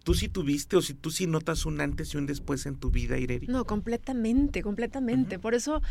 ¿Tú 0.04 0.14
sí 0.14 0.30
tuviste 0.30 0.78
o 0.78 0.82
si 0.82 0.94
tú 0.94 1.12
sí 1.12 1.28
notas 1.28 1.66
un 1.66 1.82
antes 1.82 2.14
y 2.14 2.18
un 2.18 2.26
después 2.26 2.66
en 2.66 2.76
tu 2.78 2.92
vida, 2.92 3.18
Ireri? 3.18 3.48
No, 3.48 3.66
completamente, 3.66 4.62
completamente. 4.62 5.38
Por 5.38 5.54
eso 5.54 5.82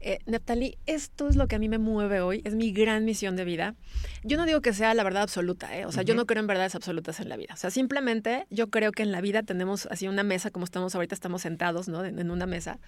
eh, 0.00 0.18
Neptali, 0.26 0.78
esto 0.86 1.28
es 1.28 1.36
lo 1.36 1.48
que 1.48 1.56
a 1.56 1.58
mí 1.58 1.68
me 1.68 1.78
mueve 1.78 2.20
hoy, 2.20 2.42
es 2.44 2.54
mi 2.54 2.72
gran 2.72 3.04
misión 3.04 3.36
de 3.36 3.44
vida. 3.44 3.74
Yo 4.22 4.36
no 4.36 4.46
digo 4.46 4.60
que 4.60 4.72
sea 4.72 4.94
la 4.94 5.04
verdad 5.04 5.22
absoluta, 5.22 5.76
¿eh? 5.76 5.86
o 5.86 5.92
sea, 5.92 6.02
yo 6.02 6.14
no 6.14 6.26
creo 6.26 6.40
en 6.40 6.46
verdades 6.46 6.74
absolutas 6.74 7.20
en 7.20 7.28
la 7.28 7.36
vida. 7.36 7.54
O 7.54 7.56
sea, 7.56 7.70
simplemente 7.70 8.46
yo 8.50 8.70
creo 8.70 8.92
que 8.92 9.02
en 9.02 9.12
la 9.12 9.20
vida 9.20 9.42
tenemos 9.42 9.86
así 9.90 10.08
una 10.08 10.22
mesa, 10.22 10.50
como 10.50 10.64
estamos 10.64 10.94
ahorita, 10.94 11.14
estamos 11.14 11.42
sentados, 11.42 11.88
¿no? 11.88 12.04
En, 12.04 12.30
una 12.30 12.46
mesa. 12.46 12.78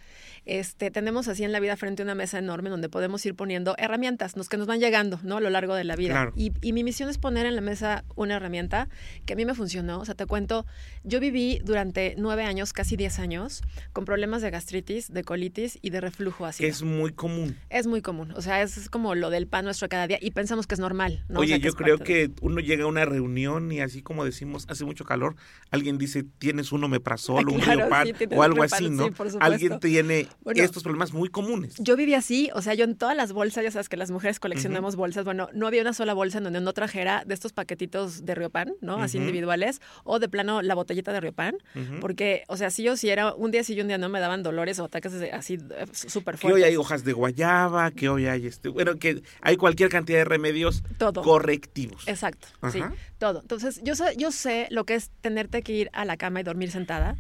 Este, 0.47 0.91
tenemos 0.91 1.29
así 1.29 1.45
en 1.45 1.53
la 1.53 1.61
vida 1.61 1.77
frente 1.77 2.03
a 2.03 2.05
una 2.05 2.15
mesa 2.15 2.38
enorme 2.38 2.71
donde 2.71 2.88
podemos 2.88 3.25
ir 3.25 3.35
poniendo 3.35 3.75
herramientas, 3.79 4.37
los 4.37 4.49
que 4.49 4.57
nos 4.57 4.67
van 4.67 4.81
llegando, 4.81 5.21
¿no? 5.23 5.37
A 5.37 5.41
lo 5.41 5.50
largo 5.50 5.75
de 5.75 5.85
la 5.85 5.97
vida. 5.97 6.33
Y, 6.37 6.53
y 6.61 6.73
mi 6.73 6.85
misión 6.85 7.09
es 7.09 7.19
poner 7.19 7.47
en 7.47 7.55
la 7.55 7.61
mesa 7.61 8.05
una 8.17 8.37
herramienta 8.37 8.88
que 9.27 9.35
a 9.35 9.37
mí 9.37 9.45
me 9.45 9.55
funcionó. 9.55 10.00
O 10.00 10.05
sea, 10.05 10.15
te 10.15 10.27
cuento, 10.27 10.67
yo 11.05 11.21
viví 11.21 11.61
durante 11.65 12.15
nueve 12.19 12.45
años, 12.45 12.73
casi 12.73 12.97
diez 12.97 13.19
años, 13.19 13.62
con 13.93 14.05
problemas 14.05 14.43
de 14.43 14.50
gastritis, 14.50 15.12
de 15.12 15.23
colitis 15.23 15.79
y 15.83 15.91
de 15.91 16.00
reflujo 16.00 16.47
ácido. 16.47 16.69
Es 16.69 16.83
muy 16.83 16.98
común. 17.12 17.57
Es 17.71 17.87
muy 17.87 18.02
común. 18.02 18.33
O 18.33 18.43
sea, 18.43 18.62
es 18.62 18.88
como 18.90 19.14
lo 19.14 19.31
del 19.31 19.47
pan 19.47 19.64
nuestro 19.64 19.88
cada 19.88 20.07
día 20.07 20.19
y 20.21 20.31
pensamos 20.31 20.67
que 20.67 20.75
es 20.75 20.81
normal. 20.81 21.25
¿no? 21.28 21.40
Oye, 21.40 21.59
yo 21.61 21.73
creo 21.73 21.99
que 21.99 22.31
uno 22.40 22.61
llega 22.61 22.85
a 22.85 22.87
una 22.87 23.05
reunión 23.05 23.71
y 23.73 23.81
así 23.81 24.02
como 24.02 24.25
decimos, 24.25 24.67
hace 24.69 24.85
mucho 24.85 25.05
calor, 25.05 25.37
alguien 25.71 25.99
dice, 25.99 26.25
tienes 26.38 26.73
un 26.73 26.85
omeprazol, 26.85 27.49
un 27.49 27.61
pan 27.61 28.09
o 28.35 28.43
algo 28.43 28.62
así, 28.62 28.90
¿no? 28.90 29.11
alguien 29.40 29.81
tiene 29.81 30.28
estos 30.55 30.83
problemas 30.83 31.12
muy 31.12 31.28
comunes. 31.28 31.75
Yo 31.78 31.97
viví 31.97 32.14
así, 32.14 32.50
o 32.55 32.62
sea, 32.62 32.75
yo 32.75 32.85
en 32.85 32.97
todas 32.97 33.17
las 33.17 33.33
bolsas, 33.33 33.64
ya 33.64 33.71
sabes 33.71 33.88
que 33.88 33.97
las 33.97 34.11
mujeres 34.11 34.40
coleccionamos 34.40 34.97
bolsas, 34.97 35.25
bueno, 35.25 35.49
no 35.52 35.67
había 35.67 35.83
una 35.83 35.93
sola 35.93 36.14
bolsa 36.14 36.38
en 36.38 36.45
donde 36.45 36.61
no 36.61 36.73
trajera 36.73 37.25
de 37.26 37.35
estos 37.35 37.52
paquetitos 37.52 38.25
de 38.25 38.35
Riopan, 38.35 38.75
¿no? 38.81 38.97
Así 38.99 39.19
individuales, 39.19 39.81
o 40.05 40.19
de 40.19 40.28
plano 40.28 40.62
la 40.62 40.75
botellita 40.75 41.12
de 41.12 41.21
Riopan, 41.21 41.57
porque, 42.00 42.45
o 42.49 42.57
sea, 42.57 42.71
si 42.71 42.83
yo 42.83 42.97
si 42.97 43.11
era 43.11 43.35
un 43.35 43.50
día 43.50 43.64
sí 43.64 43.75
y 43.75 43.81
un 43.81 43.88
día 43.88 43.99
no 43.99 44.09
me 44.09 44.21
daban 44.21 44.43
dolores 44.43 44.78
o 44.78 44.85
ataques 44.85 45.12
así 45.33 45.55
eh, 45.55 45.87
súper 45.93 46.37
fuertes. 46.37 46.57
hoy 46.57 46.62
hay 46.62 46.76
hojas 46.88 47.04
de 47.04 47.12
guayaba, 47.12 47.90
que 47.90 48.09
hoy 48.09 48.26
hay 48.26 48.47
este, 48.47 48.71
bueno, 48.71 48.97
que 48.97 49.23
hay 49.42 49.57
cualquier 49.59 49.90
cantidad 49.90 50.18
de 50.18 50.25
remedios 50.25 50.83
correctivos. 51.23 52.09
Exacto, 52.09 52.49
sí, 52.73 52.80
todo. 53.18 53.42
Entonces, 53.42 53.83
yo 53.85 53.95
sé, 53.95 54.14
yo 54.16 54.33
sé 54.33 54.68
lo 54.71 54.85
que 54.85 54.95
es 54.95 55.11
tenerte 55.21 55.62
que 55.62 55.75
ir 55.75 55.90
a 55.92 56.07
la 56.07 56.16
cama 56.16 56.40
y 56.40 56.45
dormir 56.45 56.71
sentada 56.71 57.16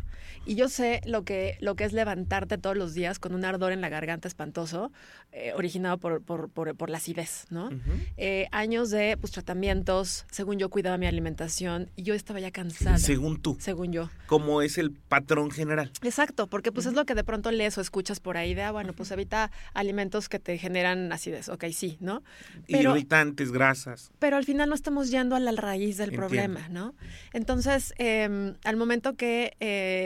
Y 0.46 0.54
yo 0.54 0.68
sé 0.68 1.00
lo 1.04 1.24
que, 1.24 1.56
lo 1.60 1.74
que 1.74 1.84
es 1.84 1.92
levantarte 1.92 2.58
todos 2.58 2.76
los 2.76 2.94
días 2.94 3.18
con 3.18 3.34
un 3.34 3.44
ardor 3.44 3.72
en 3.72 3.80
la 3.80 3.88
garganta 3.88 4.28
espantoso, 4.28 4.92
eh, 5.32 5.52
originado 5.54 5.98
por, 5.98 6.22
por, 6.22 6.50
por, 6.50 6.90
la 6.90 6.96
acidez, 6.96 7.46
¿no? 7.50 7.70
Eh, 8.16 8.46
años 8.50 8.90
de 8.90 9.16
pues, 9.20 9.32
tratamientos, 9.32 10.24
según 10.30 10.58
yo 10.58 10.70
cuidaba 10.70 10.96
mi 10.96 11.06
alimentación, 11.06 11.90
y 11.96 12.02
yo 12.02 12.14
estaba 12.14 12.40
ya 12.40 12.50
cansada. 12.50 12.98
Según 12.98 13.42
tú. 13.42 13.56
Según 13.60 13.92
yo. 13.92 14.10
Como 14.26 14.62
es 14.62 14.78
el 14.78 14.90
patrón 14.90 15.50
general. 15.50 15.92
Exacto, 16.02 16.46
porque 16.46 16.72
pues 16.72 16.86
es 16.86 16.94
lo 16.94 17.04
que 17.04 17.14
de 17.14 17.24
pronto 17.24 17.50
lees 17.50 17.76
o 17.78 17.80
escuchas 17.80 18.20
por 18.20 18.36
ahí 18.36 18.54
de, 18.54 18.62
ah, 18.62 18.72
bueno, 18.72 18.92
pues 18.92 19.10
evita 19.10 19.50
alimentos 19.74 20.28
que 20.28 20.38
te 20.38 20.56
generan 20.58 21.12
acidez. 21.12 21.48
Ok, 21.48 21.64
sí, 21.72 21.98
¿no? 22.00 22.22
Pero, 22.66 22.92
Irritantes, 22.92 23.52
grasas. 23.52 24.10
Pero 24.18 24.36
al 24.36 24.44
final 24.44 24.68
no 24.68 24.74
estamos 24.74 25.10
yendo 25.10 25.36
a 25.36 25.40
la 25.40 25.52
raíz 25.52 25.96
del 25.96 26.12
problema, 26.12 26.68
¿no? 26.68 26.94
Entonces, 27.32 27.94
em, 27.98 28.54
al 28.64 28.76
momento 28.76 29.14
que, 29.16 29.56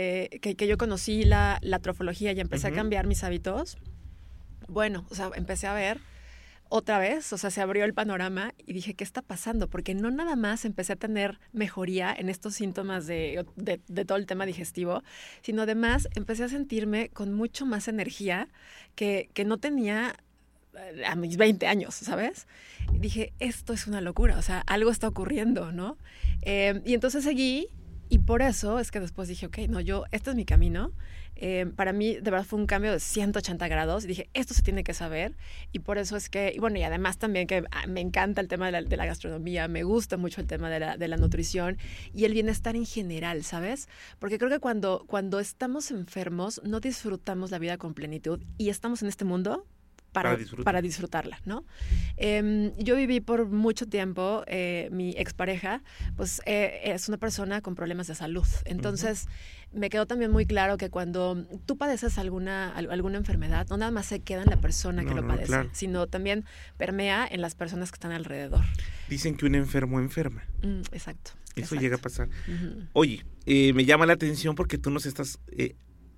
eh, 0.02 0.38
que, 0.40 0.66
yo 0.66 0.76
conocí 0.78 1.25
la, 1.25 1.59
la 1.62 1.78
trofología 1.78 2.32
y 2.32 2.40
empecé 2.40 2.68
a 2.68 2.73
cambiar 2.73 3.06
mis 3.06 3.25
hábitos, 3.25 3.78
bueno, 4.68 5.06
o 5.11 5.14
sea, 5.14 5.30
empecé 5.35 5.66
a 5.66 5.75
ver 5.75 6.00
otra 6.68 6.99
vez, 6.99 7.30
o 7.35 7.38
sea, 7.38 7.50
se 7.50 7.61
abrió 7.61 7.85
el 7.85 7.92
panorama 7.92 8.54
y 8.56 8.73
dije, 8.73 8.94
¿qué 8.94 9.04
está 9.04 9.21
pasando? 9.21 9.68
Porque 9.68 9.94
no 9.94 10.11
nada 10.11 10.37
más 10.37 10.64
empecé 10.64 10.94
a 10.94 10.97
tener 10.97 11.38
mejoría 11.52 12.14
en 12.16 12.30
estos 12.30 12.54
síntomas 12.54 13.06
de, 13.06 13.44
de, 13.56 14.04
todo 14.06 14.16
el 14.16 14.25
tema 14.25 14.47
digestivo, 14.47 15.02
sino 15.42 15.62
además 15.62 16.09
empecé 16.14 16.44
a 16.44 16.49
sentirme 16.49 17.11
con 17.11 17.35
mucho 17.35 17.66
más 17.66 17.88
energía 17.88 18.49
que, 18.94 19.28
que 19.35 19.44
no 19.44 19.59
tenía 19.59 20.16
eh, 20.78 21.04
a 21.04 21.14
mis 21.14 21.37
20 21.37 21.66
años, 21.66 21.94
¿sabes? 21.94 22.47
Y 22.90 23.00
dije, 23.00 23.35
esto 23.38 23.75
es 23.75 23.87
una 23.87 24.00
locura, 24.00 24.38
o 24.38 24.42
sea, 24.42 24.61
algo 24.66 24.90
está 24.90 25.09
ocurriendo, 25.09 25.73
¿no? 25.73 25.99
Eh, 26.40 26.80
y 26.87 26.94
entonces 26.94 27.23
seguí 27.25 27.68
y 28.12 28.19
por 28.19 28.42
eso 28.42 28.78
es 28.78 28.90
que 28.90 29.00
después 29.00 29.26
dije, 29.26 29.47
ok, 29.47 29.59
no, 29.71 29.81
yo, 29.81 30.04
este 30.11 30.28
es 30.28 30.37
mi 30.37 30.45
camino 30.45 30.92
eh, 31.37 31.66
para 31.75 31.92
mí 31.92 32.14
de 32.14 32.31
verdad 32.31 32.45
fue 32.45 32.59
un 32.59 32.66
cambio 32.66 32.92
de 32.92 33.00
180 33.00 33.66
grados. 33.69 34.04
Y 34.04 34.09
dije, 34.09 34.31
esto 34.35 34.54
se 34.54 34.62
tiene 34.62 34.85
que 34.85 34.95
saber. 34.95 35.35
Y 35.73 35.81
por 35.81 35.99
eso 35.99 36.16
es 36.16 36.28
que, 36.28 36.52
y 36.54 36.59
bueno, 36.59 36.78
y 36.78 36.83
además 36.83 37.19
también 37.19 37.47
que 37.47 37.64
ah, 37.71 37.87
me 37.88 38.00
encanta 38.00 38.40
el 38.40 38.49
tema 38.49 38.71
de 38.71 38.97
la, 38.97 39.07
gastronomía, 39.07 39.66
me 39.69 39.83
gusta 39.83 40.16
mucho 40.16 40.40
el 40.40 40.47
tema 40.47 40.71
de 40.71 40.81
la, 40.81 40.97
de 40.97 41.09
la, 41.09 41.16
nutrición 41.16 41.78
y 42.14 42.25
el 42.25 42.35
bienestar 42.35 42.76
en 42.76 42.87
general, 42.87 43.45
¿sabes? 43.45 43.88
Porque 44.19 44.38
creo 44.38 44.50
que 44.50 44.61
cuando, 44.61 45.04
cuando 45.07 45.40
estamos 45.40 45.90
enfermos 45.90 46.61
no 46.64 46.81
disfrutamos 46.81 47.50
la 47.50 47.59
vida 47.59 47.78
con 47.78 47.95
plenitud 47.95 48.40
y 48.59 48.69
estamos 48.69 49.02
en 49.02 49.09
este 49.09 49.25
mundo 49.25 49.66
para, 50.12 50.38
para, 50.62 50.83
disfrutarla, 50.83 51.40
¿no? 51.47 51.64
Em, 52.16 52.73
yo 52.76 52.97
viví 52.97 53.21
por 53.21 53.47
mucho 53.47 53.87
tiempo, 53.87 54.45
eh, 54.47 54.88
mi 54.92 55.14
expareja, 55.16 55.83
pues 56.16 56.42
eh, 56.45 56.81
es 56.85 57.09
una 57.09 57.16
persona 57.16 57.62
con 57.62 57.75
problemas 57.75 58.09
de 58.09 58.14
salud. 58.14 58.47
Entonces, 58.66 59.26
me 59.73 59.88
quedó 59.88 60.07
también 60.07 60.31
muy 60.31 60.45
claro 60.45 60.76
que 60.76 60.90
cuando 60.90 61.47
tú 61.64 61.78
padeces 61.78 62.19
alguna, 62.19 62.76
alguna 62.76 63.16
enfermedad, 63.16 63.66
no 63.71 63.78
nada 63.78 63.90
más 63.90 64.07
se 64.07 64.21
queda 64.21 64.42
en 64.42 64.50
la 64.50 64.61
persona 64.61 65.04
que 65.04 65.14
lo 65.14 65.26
padece, 65.26 65.71
sino 65.73 66.07
también 66.07 66.45
permea 66.76 67.26
en 67.26 67.40
las 67.40 67.54
personas 67.54 67.90
que 67.90 67.97
están 67.97 68.12
alrededor. 68.12 68.64
Dicen 69.09 69.35
que 69.35 69.47
un 69.47 69.54
enfermo 69.54 69.99
enferma. 69.99 70.45
Mm, 70.62 70.83
exacto. 70.92 71.33
Eso 71.57 71.75
llega 71.76 71.97
a 71.97 72.00
pasar. 72.00 72.28
Oye, 72.92 73.25
eh, 73.47 73.73
me 73.73 73.87
llama 73.87 74.04
la 74.04 74.12
atención 74.12 74.54
porque 74.54 74.76
tú 74.76 74.90
nos 74.90 75.07
estás 75.07 75.38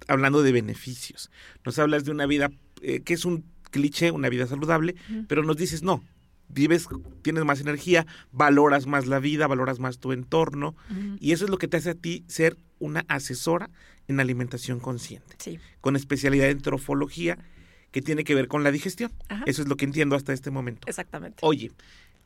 hablando 0.09 0.43
de 0.43 0.51
beneficios. 0.51 1.31
Nos 1.65 1.79
hablas 1.79 2.05
de 2.05 2.11
una 2.11 2.27
vida 2.27 2.51
que 2.83 3.15
es 3.15 3.25
un 3.25 3.54
cliché, 3.75 4.13
una 4.13 4.29
vida 4.29 4.47
saludable, 4.47 4.95
pero 5.27 5.43
nos 5.43 5.57
dices, 5.57 5.83
no, 5.83 6.01
vives, 6.49 6.87
tienes 7.23 7.45
más 7.45 7.61
energía, 7.61 8.07
valoras 8.31 8.87
más 8.87 9.09
la 9.09 9.19
vida, 9.19 9.49
valoras 9.49 9.81
más 9.81 9.99
tu 9.99 10.13
entorno, 10.13 10.77
y 11.19 11.33
eso 11.33 11.45
es 11.45 11.51
lo 11.51 11.59
que 11.59 11.67
te 11.67 11.77
hace 11.77 11.91
a 11.91 11.95
ti 11.95 12.25
ser 12.29 12.57
una 12.79 13.05
asesora 13.09 13.69
en 14.07 14.21
alimentación 14.21 14.79
consciente, 14.79 15.37
con 15.81 15.97
especialidad 15.97 16.49
en 16.51 16.61
trofología, 16.61 17.37
que 17.91 18.01
tiene 18.01 18.23
que 18.23 18.35
ver 18.35 18.47
con 18.47 18.63
la 18.63 18.71
digestión. 18.71 19.13
Eso 19.47 19.63
es 19.63 19.69
lo 19.69 19.77
que 19.77 19.85
entiendo 19.85 20.15
hasta 20.15 20.33
este 20.33 20.51
momento. 20.51 20.87
Exactamente. 20.89 21.39
Oye, 21.43 21.73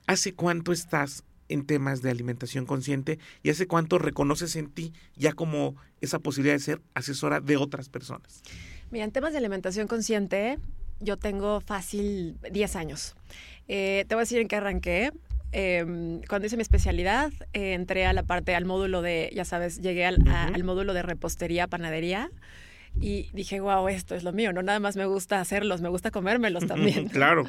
¿hace 0.06 0.34
cuánto 0.34 0.72
estás 0.72 1.24
en 1.48 1.64
temas 1.64 2.02
de 2.02 2.10
alimentación 2.10 2.66
consciente 2.66 3.18
y 3.42 3.48
hace 3.50 3.66
cuánto 3.66 3.98
reconoces 3.98 4.56
en 4.56 4.68
ti 4.68 4.92
ya 5.16 5.32
como 5.32 5.76
esa 6.02 6.18
posibilidad 6.18 6.54
de 6.54 6.60
ser 6.60 6.82
asesora 6.94 7.40
de 7.40 7.56
otras 7.56 7.88
personas? 7.88 8.42
Mira, 8.90 9.04
en 9.04 9.12
temas 9.12 9.32
de 9.32 9.38
alimentación 9.38 9.86
consciente, 9.86 10.58
yo 11.00 11.16
tengo 11.16 11.60
fácil 11.60 12.36
10 12.50 12.76
años. 12.76 13.16
Eh, 13.68 14.04
te 14.08 14.14
voy 14.14 14.20
a 14.20 14.24
decir 14.24 14.40
en 14.40 14.48
qué 14.48 14.56
arranqué. 14.56 15.12
Em, 15.52 16.20
cuando 16.28 16.46
hice 16.46 16.56
mi 16.56 16.62
especialidad, 16.62 17.32
eh, 17.52 17.72
entré 17.72 18.04
a 18.06 18.12
la 18.12 18.22
parte, 18.22 18.54
al 18.54 18.64
módulo 18.64 19.00
de, 19.00 19.30
ya 19.34 19.44
sabes, 19.44 19.80
llegué 19.80 20.04
al, 20.04 20.18
al, 20.28 20.62
módulo 20.64 20.92
de 20.92 21.02
repostería, 21.02 21.66
panadería. 21.66 22.30
Y 23.00 23.30
dije, 23.32 23.60
wow, 23.60 23.88
esto 23.88 24.14
es 24.14 24.24
lo 24.24 24.32
mío. 24.32 24.52
No 24.52 24.62
nada 24.62 24.80
más 24.80 24.96
me 24.96 25.06
gusta 25.06 25.40
hacerlos, 25.40 25.80
me 25.80 25.88
gusta 25.88 26.10
comérmelos 26.10 26.66
también. 26.66 27.08
claro. 27.08 27.44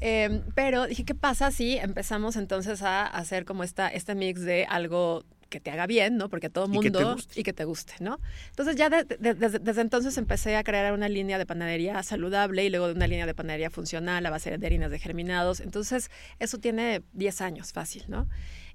Em, 0.00 0.42
pero 0.54 0.86
dije, 0.86 1.04
¿qué 1.04 1.14
pasa 1.14 1.50
si 1.50 1.76
empezamos 1.76 2.36
entonces 2.36 2.82
a 2.82 3.06
hacer 3.06 3.44
como 3.44 3.64
esta, 3.64 3.88
este 3.88 4.14
mix 4.14 4.42
de 4.42 4.66
algo 4.66 5.24
que 5.54 5.60
te 5.60 5.70
haga 5.70 5.86
bien, 5.86 6.16
¿no? 6.16 6.28
Porque 6.28 6.48
a 6.48 6.50
todo 6.50 6.66
mundo 6.66 7.16
y 7.36 7.44
que 7.44 7.52
te 7.52 7.64
guste, 7.64 7.92
¿no? 8.00 8.18
Entonces 8.50 8.74
ya 8.74 8.90
desde 8.90 9.80
entonces 9.80 10.18
empecé 10.18 10.56
a 10.56 10.64
crear 10.64 10.92
una 10.92 11.08
línea 11.08 11.38
de 11.38 11.46
panadería 11.46 12.02
saludable 12.02 12.64
y 12.64 12.70
luego 12.70 12.88
de 12.88 12.94
una 12.94 13.06
línea 13.06 13.24
de 13.24 13.34
panadería 13.34 13.70
funcional 13.70 14.26
a 14.26 14.30
base 14.30 14.58
de 14.58 14.66
harinas 14.66 14.90
de 14.90 14.98
germinados. 14.98 15.60
Entonces 15.60 16.10
eso 16.40 16.58
tiene 16.58 17.02
10 17.12 17.40
años 17.40 17.72
fácil, 17.72 18.04
¿no? 18.08 18.26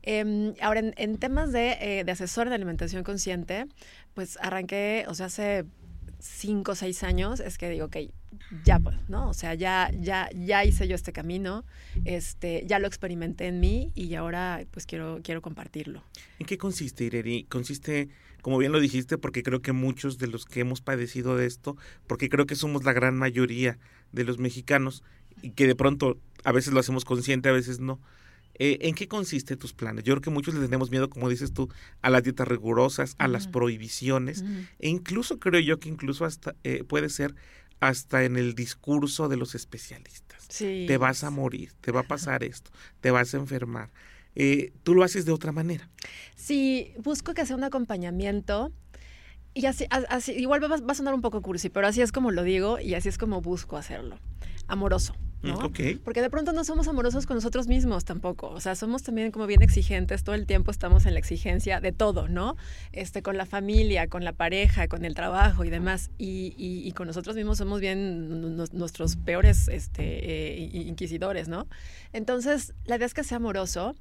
Em, 0.03 0.53
ahora, 0.61 0.81
en, 0.95 1.17
temas 1.17 1.51
de, 1.51 1.71
eh, 1.81 2.03
de 2.05 2.11
asesor 2.13 2.47
de 2.47 2.55
alimentación 2.55 3.03
consciente, 3.03 3.65
pues 4.13 4.37
arranqué, 4.41 5.03
o 5.09 5.15
sea, 5.15 5.25
hace 5.25 5.65
cinco 6.19 6.73
o 6.73 6.75
seis 6.75 7.03
años 7.03 7.39
es 7.39 7.57
que 7.57 7.69
digo, 7.69 7.85
ok, 7.85 7.97
ya 8.63 8.79
pues, 8.79 8.97
¿no? 9.09 9.29
O 9.29 9.33
sea, 9.33 9.53
ya, 9.55 9.91
ya, 9.99 10.29
ya 10.35 10.63
hice 10.65 10.87
yo 10.87 10.95
este 10.95 11.11
camino, 11.11 11.65
este, 12.05 12.63
ya 12.67 12.79
lo 12.79 12.87
experimenté 12.87 13.47
en 13.47 13.59
mí 13.59 13.91
y 13.95 14.13
ahora 14.15 14.65
pues 14.71 14.85
quiero, 14.85 15.19
quiero 15.23 15.41
compartirlo. 15.41 16.03
¿En 16.39 16.45
qué 16.45 16.57
consiste, 16.57 17.05
Ireri? 17.05 17.45
Consiste, 17.45 18.09
como 18.41 18.57
bien 18.57 18.71
lo 18.71 18.79
dijiste, 18.79 19.17
porque 19.17 19.43
creo 19.43 19.61
que 19.61 19.71
muchos 19.71 20.17
de 20.17 20.27
los 20.27 20.45
que 20.45 20.61
hemos 20.61 20.81
padecido 20.81 21.35
de 21.37 21.45
esto, 21.45 21.77
porque 22.07 22.29
creo 22.29 22.45
que 22.45 22.55
somos 22.55 22.83
la 22.83 22.93
gran 22.93 23.17
mayoría 23.17 23.79
de 24.11 24.23
los 24.23 24.37
mexicanos 24.39 25.03
y 25.41 25.51
que 25.51 25.67
de 25.67 25.75
pronto 25.75 26.19
a 26.43 26.51
veces 26.51 26.73
lo 26.73 26.79
hacemos 26.79 27.05
consciente, 27.05 27.49
a 27.49 27.53
veces 27.53 27.79
no. 27.79 27.99
Eh, 28.59 28.77
¿En 28.81 28.93
qué 28.93 29.07
consiste 29.07 29.55
tus 29.55 29.73
planes? 29.73 30.03
Yo 30.03 30.13
creo 30.13 30.21
que 30.21 30.29
muchos 30.29 30.53
le 30.53 30.59
tenemos 30.59 30.91
miedo, 30.91 31.09
como 31.09 31.29
dices 31.29 31.53
tú, 31.53 31.69
a 32.01 32.09
las 32.09 32.23
dietas 32.23 32.47
rigurosas, 32.47 33.15
a 33.17 33.29
las 33.29 33.47
prohibiciones, 33.47 34.43
e 34.79 34.89
incluso 34.89 35.39
creo 35.39 35.61
yo 35.61 35.79
que 35.79 35.87
incluso 35.87 36.25
hasta 36.25 36.55
eh, 36.63 36.83
puede 36.83 37.09
ser 37.09 37.35
hasta 37.79 38.25
en 38.25 38.35
el 38.35 38.55
discurso 38.55 39.29
de 39.29 39.37
los 39.37 39.55
especialistas. 39.55 40.47
Te 40.49 40.97
vas 40.97 41.23
a 41.23 41.29
morir, 41.29 41.71
te 41.79 41.91
va 41.91 42.01
a 42.01 42.03
pasar 42.03 42.43
esto, 42.43 42.71
te 42.99 43.11
vas 43.11 43.33
a 43.33 43.37
enfermar. 43.37 43.91
Eh, 44.35 44.73
tú 44.83 44.93
lo 44.93 45.03
haces 45.03 45.25
de 45.25 45.31
otra 45.31 45.51
manera. 45.51 45.89
Sí, 46.35 46.93
busco 46.97 47.33
que 47.33 47.45
sea 47.45 47.55
un 47.55 47.63
acompañamiento. 47.63 48.73
Y 49.53 49.65
así, 49.65 49.85
así 49.89 50.33
igual 50.33 50.63
va, 50.63 50.77
va 50.77 50.91
a 50.91 50.95
sonar 50.95 51.13
un 51.13 51.21
poco 51.21 51.41
cursi, 51.41 51.69
pero 51.69 51.87
así 51.87 52.01
es 52.01 52.11
como 52.11 52.31
lo 52.31 52.43
digo 52.43 52.79
y 52.79 52.93
así 52.93 53.09
es 53.09 53.17
como 53.17 53.41
busco 53.41 53.77
hacerlo. 53.77 54.19
Amoroso. 54.67 55.15
Porque 56.03 56.21
de 56.21 56.29
pronto 56.29 56.51
no 56.51 56.63
somos 56.63 56.87
amorosos 56.87 57.25
con 57.25 57.35
nosotros 57.35 57.67
mismos 57.67 58.05
tampoco. 58.05 58.49
O 58.49 58.59
sea, 58.59 58.75
somos 58.75 59.03
también 59.03 59.31
como 59.31 59.47
bien 59.47 59.61
exigentes, 59.61 60.23
todo 60.23 60.35
el 60.35 60.45
tiempo 60.45 60.71
estamos 60.71 61.05
en 61.05 61.13
la 61.13 61.19
exigencia 61.19 61.79
de 61.79 61.91
todo, 61.91 62.27
¿no? 62.27 62.57
Este, 62.91 63.21
con 63.21 63.37
la 63.37 63.45
familia, 63.45 64.07
con 64.07 64.23
la 64.23 64.33
pareja, 64.33 64.87
con 64.87 65.05
el 65.05 65.15
trabajo 65.15 65.63
y 65.63 65.69
demás. 65.69 66.11
Y, 66.17 66.53
y, 66.57 66.91
con 66.93 67.07
nosotros 67.07 67.35
mismos 67.35 67.57
somos 67.57 67.79
bien 67.79 68.57
nuestros 68.73 69.15
peores 69.15 69.67
este, 69.69 70.55
eh, 70.55 70.69
inquisidores, 70.73 71.47
¿no? 71.47 71.67
Entonces, 72.11 72.73
la 72.85 72.97
idea 72.97 73.05
es 73.05 73.13
que 73.13 73.23
sea 73.23 73.37
amoroso. 73.37 73.95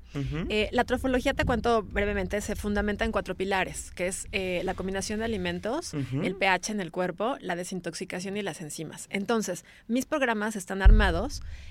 Eh, 0.49 0.68
la 0.73 0.85
trofología, 0.85 1.35
te 1.35 1.45
cuento 1.45 1.83
brevemente, 1.83 2.40
se 2.40 2.57
fundamenta 2.57 3.04
en 3.04 3.12
cuatro 3.12 3.35
pilares, 3.35 3.90
que 3.92 4.09
es 4.09 4.26
eh, 4.33 4.62
la 4.64 4.75
combinación 4.75 5.21
de 5.21 5.26
alimentos, 5.26 5.95
el 5.95 6.35
pH 6.35 6.73
en 6.73 6.80
el 6.80 6.90
cuerpo, 6.90 7.37
la 7.40 7.54
desintoxicación 7.54 8.37
y 8.37 8.42
las 8.42 8.61
enzimas. 8.61 9.07
Entonces, 9.11 9.64
mis 9.87 10.07
programas 10.07 10.57
están 10.57 10.83
armados 10.83 11.27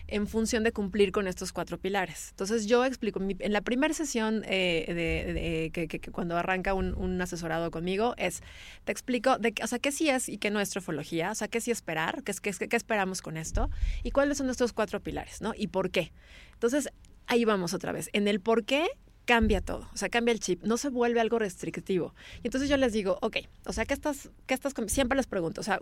en 0.07 0.27
función 0.27 0.63
de 0.63 0.71
cumplir 0.71 1.11
con 1.11 1.27
estos 1.27 1.51
cuatro 1.51 1.77
pilares. 1.77 2.29
Entonces 2.31 2.65
yo 2.65 2.85
explico, 2.85 3.19
en 3.21 3.53
la 3.53 3.61
primera 3.61 3.93
sesión 3.93 4.43
eh, 4.45 5.71
de, 5.73 5.87
que, 5.87 5.99
cuando 6.11 6.37
arranca 6.37 6.73
un, 6.73 7.21
asesorado 7.21 7.71
conmigo 7.71 8.13
es, 8.17 8.41
te 8.85 8.91
explico, 8.91 9.37
de, 9.37 9.53
o 9.63 9.67
sea, 9.67 9.79
qué 9.79 9.91
sí 9.91 10.09
es 10.09 10.29
y 10.29 10.37
qué 10.37 10.51
no 10.51 10.59
es 10.59 10.69
trofología, 10.69 11.31
o 11.31 11.35
sea, 11.35 11.47
qué 11.47 11.61
sí 11.61 11.71
esperar, 11.71 12.23
qué, 12.23 12.33
qué, 12.41 12.67
qué 12.67 12.75
esperamos 12.75 13.21
con 13.21 13.37
esto 13.37 13.69
y 14.03 14.11
cuáles 14.11 14.37
son 14.37 14.47
nuestros 14.47 14.73
cuatro 14.73 15.01
pilares, 15.01 15.41
¿no? 15.41 15.53
Y 15.55 15.67
por 15.67 15.91
qué. 15.91 16.11
Entonces 16.53 16.89
ahí 17.27 17.45
vamos 17.45 17.73
otra 17.73 17.91
vez. 17.91 18.09
En 18.13 18.27
el 18.27 18.39
por 18.39 18.63
qué 18.63 18.87
cambia 19.25 19.59
todo, 19.59 19.89
o 19.93 19.97
sea, 19.97 20.07
cambia 20.07 20.31
el 20.31 20.39
chip, 20.39 20.63
no 20.63 20.77
se 20.77 20.89
vuelve 20.89 21.19
algo 21.19 21.37
restrictivo. 21.37 22.15
Y 22.43 22.47
entonces 22.47 22.69
yo 22.69 22.77
les 22.77 22.93
digo, 22.93 23.19
ok, 23.21 23.37
o 23.65 23.73
sea, 23.73 23.85
¿qué 23.85 23.93
estás, 23.93 24.29
qué 24.45 24.53
estás, 24.53 24.73
siempre 24.87 25.17
les 25.17 25.27
pregunto, 25.27 25.59
o 25.59 25.63
sea, 25.65 25.81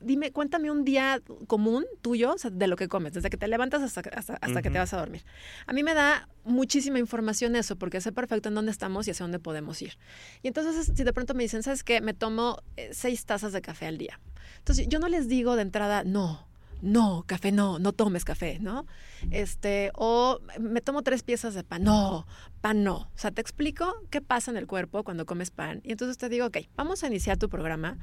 dime, 0.00 0.32
cuéntame 0.32 0.70
un 0.70 0.84
día 0.84 1.20
común 1.46 1.84
tuyo, 2.02 2.32
o 2.34 2.38
sea, 2.38 2.50
de 2.50 2.66
lo 2.66 2.76
que 2.76 2.88
comes, 2.88 3.12
desde 3.12 3.30
que 3.30 3.36
te 3.36 3.48
levantas 3.48 3.82
hasta, 3.82 4.00
hasta, 4.40 4.62
que 4.62 4.70
te 4.70 4.78
vas 4.78 4.92
a 4.92 4.98
dormir. 4.98 5.24
A 5.66 5.72
mí 5.72 5.82
me 5.82 5.94
da 5.94 6.28
muchísima 6.44 6.98
información 6.98 7.56
eso, 7.56 7.76
porque 7.76 8.00
sé 8.00 8.12
perfecto 8.12 8.48
en 8.48 8.54
dónde 8.54 8.70
estamos 8.70 9.08
y 9.08 9.10
hacia 9.10 9.24
dónde 9.24 9.38
podemos 9.38 9.80
ir. 9.82 9.98
Y 10.42 10.48
entonces, 10.48 10.92
si 10.94 11.04
de 11.04 11.12
pronto 11.12 11.34
me 11.34 11.42
dicen, 11.42 11.62
¿sabes 11.62 11.84
qué? 11.84 12.00
Me 12.00 12.14
tomo 12.14 12.62
eh, 12.76 12.90
seis 12.92 13.24
tazas 13.24 13.52
de 13.52 13.62
café 13.62 13.86
al 13.86 13.98
día. 13.98 14.20
Entonces, 14.58 14.86
yo 14.88 14.98
no 14.98 15.08
les 15.08 15.28
digo 15.28 15.56
de 15.56 15.62
entrada, 15.62 16.04
no, 16.04 16.46
no, 16.82 17.24
café 17.26 17.52
no, 17.52 17.78
no 17.78 17.92
tomes 17.92 18.24
café, 18.24 18.58
¿no? 18.60 18.86
Este, 19.30 19.90
o 19.94 20.40
me 20.60 20.80
tomo 20.80 21.02
tres 21.02 21.22
piezas 21.22 21.54
de 21.54 21.64
pan, 21.64 21.84
no, 21.84 22.26
pan 22.60 22.84
no. 22.84 22.96
O 22.96 23.18
sea, 23.18 23.30
te 23.30 23.40
explico 23.40 23.94
qué 24.10 24.20
pasa 24.20 24.50
en 24.50 24.56
el 24.56 24.66
cuerpo 24.66 25.02
cuando 25.02 25.26
comes 25.26 25.50
pan. 25.50 25.80
Y 25.84 25.92
entonces 25.92 26.18
te 26.18 26.28
digo, 26.28 26.46
ok, 26.46 26.58
vamos 26.76 27.02
a 27.02 27.06
iniciar 27.06 27.38
tu 27.38 27.48
programa. 27.48 27.98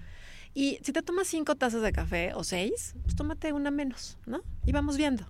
Y 0.54 0.80
si 0.84 0.94
te 0.94 1.02
tomas 1.02 1.28
cinco 1.28 1.56
tazas 1.56 1.82
de 1.82 1.92
café 1.92 2.34
o 2.36 2.44
seis, 2.44 2.96
pues 3.04 3.16
tómate 3.16 3.54
una 3.54 3.72
menos, 3.72 4.18
¿no? 4.26 4.42
Y 4.66 4.72
vamos 4.72 4.98
viendo. 4.98 5.26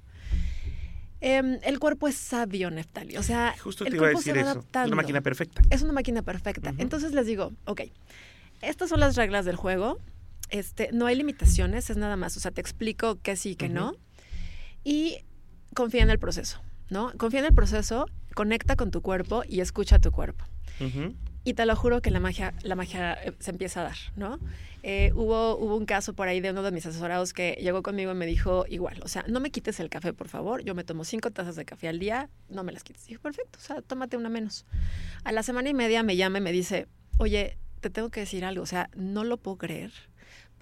Em, 1.22 1.60
el 1.64 1.80
cuerpo 1.80 2.08
es 2.08 2.16
sabio, 2.16 2.70
Neftali. 2.70 3.16
O 3.16 3.24
sea, 3.24 3.56
Justo 3.64 3.86
te 3.86 3.92
el 3.92 3.96
iba 3.96 4.08
a 4.08 4.10
decir 4.10 4.38
eso. 4.38 4.66
Es 4.74 4.88
una 4.88 4.96
máquina 4.98 5.22
perfecta. 5.22 5.62
Es 5.70 5.82
una 5.82 5.94
máquina 5.94 6.22
perfecta. 6.22 6.74
Entonces 6.78 7.14
les 7.14 7.26
digo, 7.26 7.54
ok, 7.66 7.82
estas 8.62 8.90
son 8.90 9.00
las 9.00 9.16
reglas 9.16 9.46
del 9.46 9.56
juego 9.56 10.00
este, 10.54 10.90
no 10.94 11.08
hay 11.08 11.16
limitaciones, 11.16 11.90
es 11.90 11.98
nada 11.98 12.16
más. 12.16 12.38
O 12.38 12.40
sea, 12.40 12.52
te 12.52 12.62
explico 12.62 13.20
que 13.22 13.36
sí, 13.36 13.56
que 13.56 13.70
no. 13.70 13.96
Y 14.84 15.18
confía 15.74 16.04
en 16.04 16.12
el 16.12 16.20
proceso, 16.20 16.62
¿no? 16.90 17.12
Confía 17.18 17.40
en 17.40 17.48
el 17.48 17.54
proceso, 17.54 18.06
conecta 18.36 18.76
con 18.76 18.92
tu 18.92 19.02
cuerpo 19.02 19.44
y 19.48 19.62
escucha 19.62 19.96
a 19.96 20.00
tu 20.00 20.12
cuerpo. 20.12 20.46
Y 21.44 21.56
te 21.56 21.66
lo 21.66 21.76
juro 21.76 22.02
que 22.02 22.10
la 22.10 22.20
magia, 22.20 22.54
la 22.64 22.76
magia 22.76 23.14
eh, 23.14 23.34
se 23.40 23.52
empieza 23.52 23.82
a 23.82 23.84
dar, 23.84 23.98
¿no? 24.16 24.40
Eh, 24.82 25.12
hubo, 25.14 25.58
hubo 25.58 25.76
un 25.76 25.86
caso 25.86 26.14
por 26.14 26.28
ahí 26.28 26.40
de 26.40 26.52
uno 26.52 26.64
de 26.64 26.72
mis 26.72 26.86
asesorados 26.86 27.34
que 27.34 27.58
llegó 27.62 27.84
conmigo 27.84 28.12
y 28.12 28.16
me 28.16 28.26
dijo 28.26 28.66
igual, 28.70 29.02
o 29.04 29.08
sea, 29.08 29.26
no 29.28 29.40
me 29.40 29.52
quites 29.52 29.80
el 29.80 29.90
café, 29.90 30.14
por 30.14 30.30
favor. 30.30 30.64
Yo 30.64 30.76
me 30.76 30.84
tomo 30.84 31.04
cinco 31.04 31.32
tazas 31.32 31.56
de 31.56 31.66
café 31.66 31.90
al 31.90 32.00
día, 32.00 32.30
no 32.50 32.64
me 32.64 32.72
las 32.72 32.84
quites. 32.84 33.08
Perfecto, 33.20 33.60
o 33.60 33.62
sea, 33.62 33.82
tómate 33.82 34.18
una 34.18 34.30
menos. 34.30 34.66
A 35.24 35.32
la 35.32 35.44
semana 35.44 35.70
y 35.70 35.74
media 35.74 36.04
me 36.04 36.16
llama 36.16 36.38
y 36.38 36.42
me 36.42 36.52
dice, 36.52 36.88
oye, 37.18 37.58
te 37.82 37.90
tengo 37.90 38.10
que 38.10 38.22
decir 38.22 38.46
algo, 38.46 38.64
o 38.64 38.68
sea, 38.68 38.90
no 38.96 39.24
lo 39.24 39.38
puedo 39.38 39.58
creer 39.58 39.92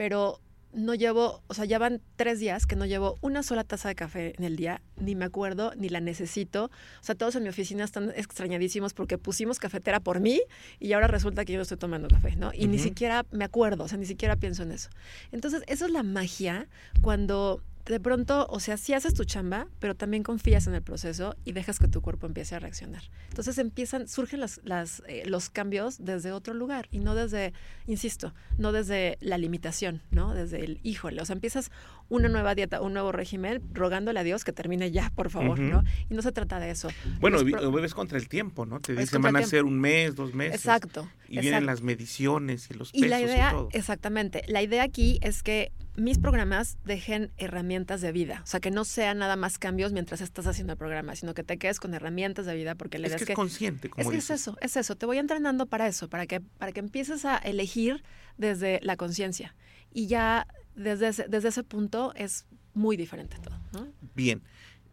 pero 0.01 0.41
no 0.73 0.95
llevo, 0.95 1.41
o 1.47 1.53
sea, 1.53 1.65
ya 1.65 1.79
van 1.79 2.01
tres 2.15 2.39
días 2.39 2.65
que 2.65 2.75
no 2.75 2.85
llevo 2.85 3.17
una 3.21 3.43
sola 3.43 3.63
taza 3.63 3.89
de 3.89 3.95
café 3.95 4.33
en 4.37 4.43
el 4.43 4.55
día, 4.55 4.81
ni 4.97 5.15
me 5.15 5.25
acuerdo, 5.25 5.73
ni 5.75 5.89
la 5.89 5.99
necesito. 5.99 6.65
O 6.65 7.03
sea, 7.03 7.15
todos 7.15 7.35
en 7.35 7.43
mi 7.43 7.49
oficina 7.49 7.83
están 7.83 8.11
extrañadísimos 8.15 8.93
porque 8.93 9.17
pusimos 9.17 9.59
cafetera 9.59 9.99
por 9.99 10.19
mí 10.19 10.41
y 10.79 10.93
ahora 10.93 11.07
resulta 11.07 11.45
que 11.45 11.53
yo 11.53 11.57
no 11.57 11.63
estoy 11.63 11.77
tomando 11.77 12.07
café, 12.07 12.35
¿no? 12.35 12.51
Y 12.53 12.67
ni 12.67 12.79
siquiera 12.79 13.25
me 13.31 13.43
acuerdo, 13.43 13.83
o 13.83 13.87
sea, 13.87 13.97
ni 13.97 14.05
siquiera 14.05 14.35
pienso 14.35 14.63
en 14.63 14.71
eso. 14.71 14.89
Entonces, 15.31 15.63
eso 15.67 15.85
es 15.85 15.91
la 15.91 16.03
magia 16.03 16.67
cuando 17.01 17.61
de 17.85 17.99
pronto, 17.99 18.47
o 18.49 18.59
sea, 18.59 18.77
sí 18.77 18.93
haces 18.93 19.13
tu 19.13 19.23
chamba, 19.23 19.67
pero 19.79 19.95
también 19.95 20.23
confías 20.23 20.67
en 20.67 20.75
el 20.75 20.81
proceso 20.81 21.35
y 21.45 21.53
dejas 21.53 21.79
que 21.79 21.87
tu 21.87 22.01
cuerpo 22.01 22.27
empiece 22.27 22.55
a 22.55 22.59
reaccionar. 22.59 23.03
Entonces 23.29 23.57
empiezan, 23.57 24.07
surgen 24.07 24.39
las, 24.39 25.03
eh, 25.07 25.23
los 25.25 25.49
cambios 25.49 26.03
desde 26.03 26.31
otro 26.31 26.53
lugar 26.53 26.87
y 26.91 26.99
no 26.99 27.15
desde, 27.15 27.53
insisto, 27.87 28.33
no 28.57 28.71
desde 28.71 29.17
la 29.21 29.37
limitación, 29.37 30.01
¿no? 30.11 30.33
Desde 30.33 30.63
el 30.63 30.79
híjole. 30.83 31.21
O 31.21 31.25
sea, 31.25 31.33
empiezas 31.33 31.71
una 32.11 32.27
nueva 32.27 32.55
dieta, 32.55 32.81
un 32.81 32.91
nuevo 32.93 33.13
régimen, 33.13 33.61
rogándole 33.71 34.19
a 34.19 34.23
Dios 34.23 34.43
que 34.43 34.51
termine 34.51 34.91
ya, 34.91 35.11
por 35.15 35.29
favor, 35.29 35.57
¿no? 35.57 35.81
Y 36.09 36.13
no 36.13 36.21
se 36.21 36.33
trata 36.33 36.59
de 36.59 36.69
eso. 36.69 36.89
Bueno, 37.21 37.39
es 37.39 37.93
contra 37.93 38.17
el 38.17 38.27
tiempo, 38.27 38.65
¿no? 38.65 38.81
Te 38.81 38.93
dicen 38.93 39.21
van 39.21 39.37
a 39.37 39.43
ser 39.43 39.63
un 39.63 39.79
mes, 39.79 40.13
dos 40.13 40.33
meses. 40.33 40.55
Exacto. 40.55 41.09
Y 41.29 41.39
vienen 41.39 41.65
las 41.65 41.81
mediciones 41.81 42.69
y 42.69 42.73
los 42.73 42.91
pesos 42.91 43.05
y 43.05 43.09
la 43.09 43.21
idea, 43.21 43.49
y 43.49 43.53
todo. 43.53 43.69
exactamente. 43.71 44.43
La 44.47 44.61
idea 44.61 44.83
aquí 44.83 45.19
es 45.21 45.41
que 45.41 45.71
mis 45.95 46.19
programas 46.19 46.77
dejen 46.83 47.31
herramientas 47.37 48.01
de 48.01 48.11
vida. 48.11 48.41
O 48.43 48.47
sea, 48.47 48.59
que 48.59 48.71
no 48.71 48.83
sean 48.83 49.19
nada 49.19 49.37
más 49.37 49.57
cambios 49.57 49.93
mientras 49.93 50.19
estás 50.19 50.47
haciendo 50.47 50.73
el 50.73 50.77
programa, 50.77 51.15
sino 51.15 51.33
que 51.33 51.43
te 51.43 51.57
quedes 51.57 51.79
con 51.79 51.93
herramientas 51.93 52.45
de 52.45 52.55
vida 52.55 52.75
porque 52.75 52.99
le 52.99 53.07
es 53.07 53.15
que, 53.23 53.31
es 53.31 53.35
consciente, 53.35 53.89
como 53.89 54.11
es, 54.11 54.17
es 54.17 54.29
eso, 54.31 54.57
es 54.59 54.75
eso. 54.75 54.97
Te 54.97 55.05
voy 55.05 55.17
entrenando 55.17 55.65
para 55.65 55.87
eso, 55.87 56.09
para 56.09 56.27
que, 56.27 56.41
para 56.41 56.73
que 56.73 56.81
empieces 56.81 57.23
a 57.23 57.37
elegir 57.37 58.03
desde 58.37 58.81
la 58.83 58.97
conciencia. 58.97 59.55
Y 59.93 60.07
ya 60.07 60.47
desde 60.81 61.07
ese, 61.09 61.25
desde 61.27 61.49
ese 61.49 61.63
punto 61.63 62.13
es 62.15 62.45
muy 62.73 62.97
diferente 62.97 63.37
todo. 63.41 63.57
¿no? 63.73 63.87
Bien. 64.15 64.41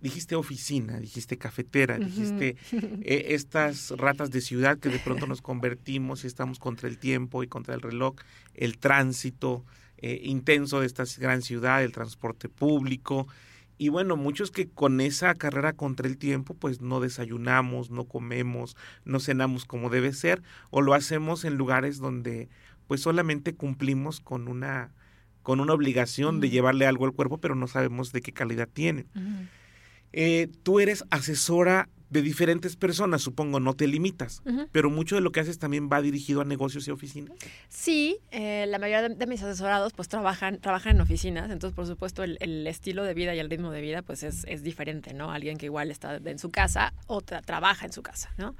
Dijiste 0.01 0.37
oficina, 0.37 1.01
dijiste 1.01 1.39
cafetera, 1.39 1.99
dijiste 1.99 2.57
eh, 2.73 3.27
estas 3.31 3.91
ratas 3.91 4.31
de 4.31 4.41
ciudad 4.41 4.79
que 4.79 4.91
de 4.91 5.01
pronto 5.01 5.27
nos 5.27 5.43
convertimos 5.43 6.23
y 6.23 6.29
estamos 6.29 6.61
contra 6.61 6.89
el 6.89 6.99
tiempo 6.99 7.43
y 7.43 7.49
contra 7.49 7.75
el 7.75 7.83
reloj, 7.83 8.15
el 8.55 8.79
tránsito 8.79 9.65
eh, 9.97 10.21
intenso 10.23 10.79
de 10.79 10.87
esta 10.87 11.03
gran 11.19 11.43
ciudad, 11.43 11.83
el 11.83 11.91
transporte 11.91 12.49
público. 12.49 13.27
Y 13.77 13.89
bueno, 13.89 14.17
muchos 14.17 14.53
que 14.53 14.69
con 14.69 15.01
esa 15.01 15.35
carrera 15.35 15.73
contra 15.73 16.07
el 16.07 16.17
tiempo, 16.17 16.55
pues 16.55 16.81
no 16.81 17.01
desayunamos, 17.01 17.91
no 17.91 18.05
comemos, 18.05 18.77
no 19.05 19.19
cenamos 19.19 19.65
como 19.65 19.91
debe 19.91 20.13
ser, 20.13 20.43
o 20.71 20.81
lo 20.81 20.95
hacemos 20.95 21.45
en 21.45 21.57
lugares 21.57 21.99
donde 21.99 22.49
pues 22.87 23.01
solamente 23.01 23.55
cumplimos 23.55 24.21
con 24.21 24.47
una 24.47 24.93
con 25.49 25.61
una 25.61 25.73
obligación 25.73 26.41
de 26.41 26.51
llevarle 26.51 26.85
algo 26.85 27.07
al 27.07 27.13
cuerpo, 27.13 27.39
pero 27.39 27.55
no 27.55 27.69
sabemos 27.69 28.13
de 28.13 28.21
qué 28.21 28.35
calidad 28.35 28.69
tiene. 28.71 29.07
Eh, 30.13 30.49
tú 30.63 30.79
eres 30.79 31.07
asesora 31.09 31.89
de 32.11 32.21
diferentes 32.21 32.77
personas, 32.77 33.23
supongo, 33.23 33.59
no 33.59 33.73
te 33.73 33.87
limitas, 33.87 34.43
pero 34.73 34.91
mucho 34.91 35.15
de 35.15 35.23
lo 35.23 35.33
que 35.33 35.41
haces 35.41 35.59
también 35.59 35.89
va 35.91 36.03
dirigido 36.03 36.43
a 36.43 36.45
negocios 36.45 36.87
y 36.87 36.91
oficinas. 36.91 37.35
Sí, 37.71 38.19
eh, 38.31 38.67
la 38.69 38.79
mayoría 38.79 39.09
de, 39.09 39.27
mis 39.27 39.43
asesorados 39.43 39.95
pues 39.95 40.09
trabajan, 40.09 40.61
trabajan 40.61 40.97
en 40.97 41.01
oficinas, 41.01 41.51
entonces 41.51 41.75
por 41.75 41.87
supuesto 41.87 42.23
el, 42.25 42.67
estilo 42.67 43.03
de 43.03 43.15
vida 43.15 43.35
y 43.35 43.39
el 43.39 43.49
ritmo 43.49 43.71
de 43.71 43.81
vida 43.81 44.03
pues 44.03 44.25
es, 44.25 44.45
es, 44.49 44.63
diferente, 44.63 45.15
¿no? 45.15 45.33
Alguien 45.33 45.57
que 45.57 45.65
igual 45.65 45.91
está 45.91 46.17
en 46.17 46.39
su 46.39 46.51
casa 46.51 46.93
o 47.07 47.23
trabaja 47.23 47.87
en 47.87 47.93
su 47.95 48.03
casa, 48.03 48.35
¿no? 48.37 48.55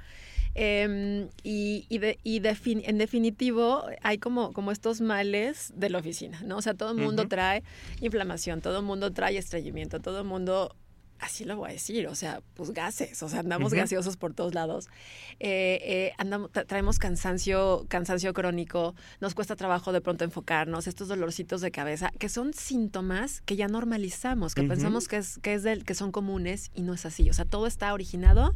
Em, 0.55 1.29
y, 1.43 1.85
y, 1.89 1.99
de, 1.99 2.19
y 2.23 2.41
en 2.63 2.97
definitivo 2.97 3.83
hay 4.01 4.17
como, 4.17 4.51
como 4.51 4.71
estos 4.71 4.99
males 4.99 5.71
de 5.75 5.89
la 5.89 5.99
oficina, 5.99 6.41
¿no? 6.43 6.57
O 6.57 6.61
sea, 6.61 6.73
todo 6.73 6.91
el 6.91 6.97
mundo 6.97 7.27
trae 7.27 7.63
inflamación, 8.01 8.61
todo 8.61 8.79
el 8.79 8.85
mundo 8.85 9.11
trae 9.11 9.37
estreñimiento, 9.37 9.99
todo 9.99 10.19
el 10.19 10.25
mundo 10.25 10.75
así 11.19 11.43
lo 11.43 11.57
voy 11.57 11.69
a 11.69 11.73
decir, 11.73 12.07
o 12.07 12.15
sea, 12.15 12.41
pues 12.55 12.71
gases, 12.71 13.21
o 13.23 13.29
sea, 13.29 13.41
andamos 13.41 13.73
gaseosos 13.73 14.17
por 14.17 14.33
todos 14.33 14.53
lados, 14.53 14.87
eh, 15.39 15.79
eh, 15.83 16.13
andamos, 16.17 16.49
traemos 16.51 16.97
cansancio, 16.97 17.85
cansancio 17.89 18.33
crónico, 18.33 18.95
nos 19.19 19.35
cuesta 19.35 19.55
trabajo 19.55 19.91
de 19.91 20.01
pronto 20.01 20.23
enfocarnos, 20.23 20.87
estos 20.87 21.09
dolorcitos 21.09 21.61
de 21.61 21.71
cabeza, 21.71 22.11
que 22.17 22.29
son 22.29 22.53
síntomas 22.53 23.41
que 23.41 23.55
ya 23.55 23.67
normalizamos, 23.67 24.55
que 24.55 24.63
pensamos 24.63 25.07
que 25.07 25.17
es, 25.17 25.39
que 25.39 25.53
es 25.53 25.63
del, 25.63 25.83
que 25.83 25.93
son 25.93 26.11
comunes 26.11 26.71
y 26.73 26.81
no 26.81 26.93
es 26.93 27.05
así, 27.05 27.29
o 27.29 27.33
sea, 27.33 27.45
todo 27.45 27.67
está 27.67 27.93
originado 27.93 28.55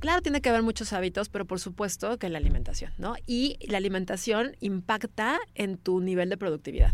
Claro, 0.00 0.20
tiene 0.20 0.42
que 0.42 0.50
haber 0.50 0.62
muchos 0.62 0.92
hábitos, 0.92 1.30
pero 1.30 1.46
por 1.46 1.58
supuesto 1.58 2.18
que 2.18 2.28
la 2.28 2.36
alimentación, 2.36 2.92
¿no? 2.98 3.14
Y 3.26 3.56
la 3.66 3.78
alimentación 3.78 4.54
impacta 4.60 5.38
en 5.54 5.78
tu 5.78 6.00
nivel 6.00 6.28
de 6.28 6.36
productividad. 6.36 6.92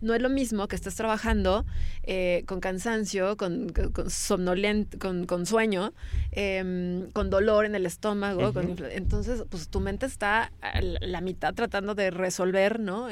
No 0.00 0.14
es 0.14 0.22
lo 0.22 0.28
mismo 0.28 0.68
que 0.68 0.76
estés 0.76 0.94
trabajando 0.94 1.64
eh, 2.04 2.44
con 2.46 2.60
cansancio, 2.60 3.36
con, 3.36 3.72
con 3.72 5.26
con, 5.26 5.46
sueño, 5.46 5.92
em, 6.30 7.10
con 7.10 7.28
dolor 7.28 7.64
en 7.64 7.74
el 7.74 7.86
estómago. 7.86 8.52
entonces, 8.90 9.44
pues 9.48 9.68
tu 9.68 9.80
mente 9.80 10.06
está 10.06 10.52
a 10.60 10.80
la 10.80 11.20
mitad 11.20 11.54
tratando 11.54 11.94
de 11.94 12.10
resolver, 12.10 12.78
¿no? 12.78 13.08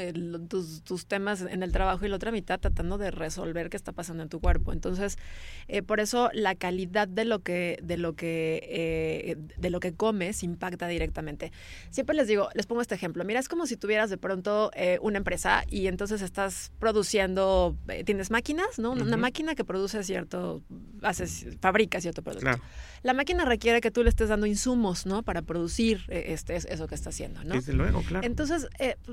tus, 0.48 0.82
tus, 0.84 1.06
temas 1.06 1.42
en 1.42 1.62
el 1.62 1.72
trabajo 1.72 2.06
y 2.06 2.08
la 2.08 2.16
otra 2.16 2.30
mitad 2.30 2.60
tratando 2.60 2.96
de 2.96 3.10
resolver 3.10 3.70
qué 3.70 3.76
está 3.76 3.92
pasando 3.92 4.22
en 4.22 4.28
tu 4.28 4.40
cuerpo. 4.40 4.72
Entonces, 4.72 5.18
eh, 5.66 5.82
por 5.82 5.98
eso 5.98 6.30
la 6.32 6.54
calidad 6.54 7.08
de 7.08 7.24
lo 7.24 7.40
que, 7.40 7.78
de 7.82 7.96
lo 7.96 8.14
que 8.14 9.31
eh, 9.32 9.36
de 9.56 9.70
lo 9.70 9.80
que 9.80 9.92
comes 9.94 10.42
impacta 10.42 10.86
directamente. 10.88 11.52
Siempre 11.90 12.14
les 12.16 12.28
digo, 12.28 12.48
les 12.54 12.66
pongo 12.66 12.80
este 12.80 12.94
ejemplo. 12.94 13.24
Mira, 13.24 13.40
es 13.40 13.48
como 13.48 13.66
si 13.66 13.76
tuvieras 13.76 14.10
de 14.10 14.18
pronto 14.18 14.70
eh, 14.74 14.98
una 15.02 15.18
empresa 15.18 15.64
y 15.68 15.86
entonces 15.86 16.22
estás 16.22 16.72
produciendo, 16.78 17.76
eh, 17.88 18.04
tienes 18.04 18.30
máquinas, 18.30 18.78
¿no? 18.78 18.92
Una 18.92 19.16
máquina 19.16 19.54
que 19.54 19.64
produce 19.64 20.02
cierto, 20.04 20.62
haces, 21.02 21.46
fabrica 21.60 22.00
cierto 22.00 22.22
producto. 22.22 22.60
La 23.02 23.14
máquina 23.14 23.44
requiere 23.44 23.80
que 23.80 23.90
tú 23.90 24.04
le 24.04 24.10
estés 24.10 24.28
dando 24.28 24.46
insumos, 24.46 25.06
¿no? 25.06 25.22
Para 25.24 25.42
producir 25.42 26.04
eh, 26.08 26.26
este, 26.28 26.54
eso 26.54 26.86
que 26.86 26.94
está 26.94 27.10
haciendo, 27.10 27.42
¿no? 27.42 27.54
Desde 27.54 27.72
luego, 27.72 28.02
claro. 28.02 28.24
Entonces, 28.24 28.68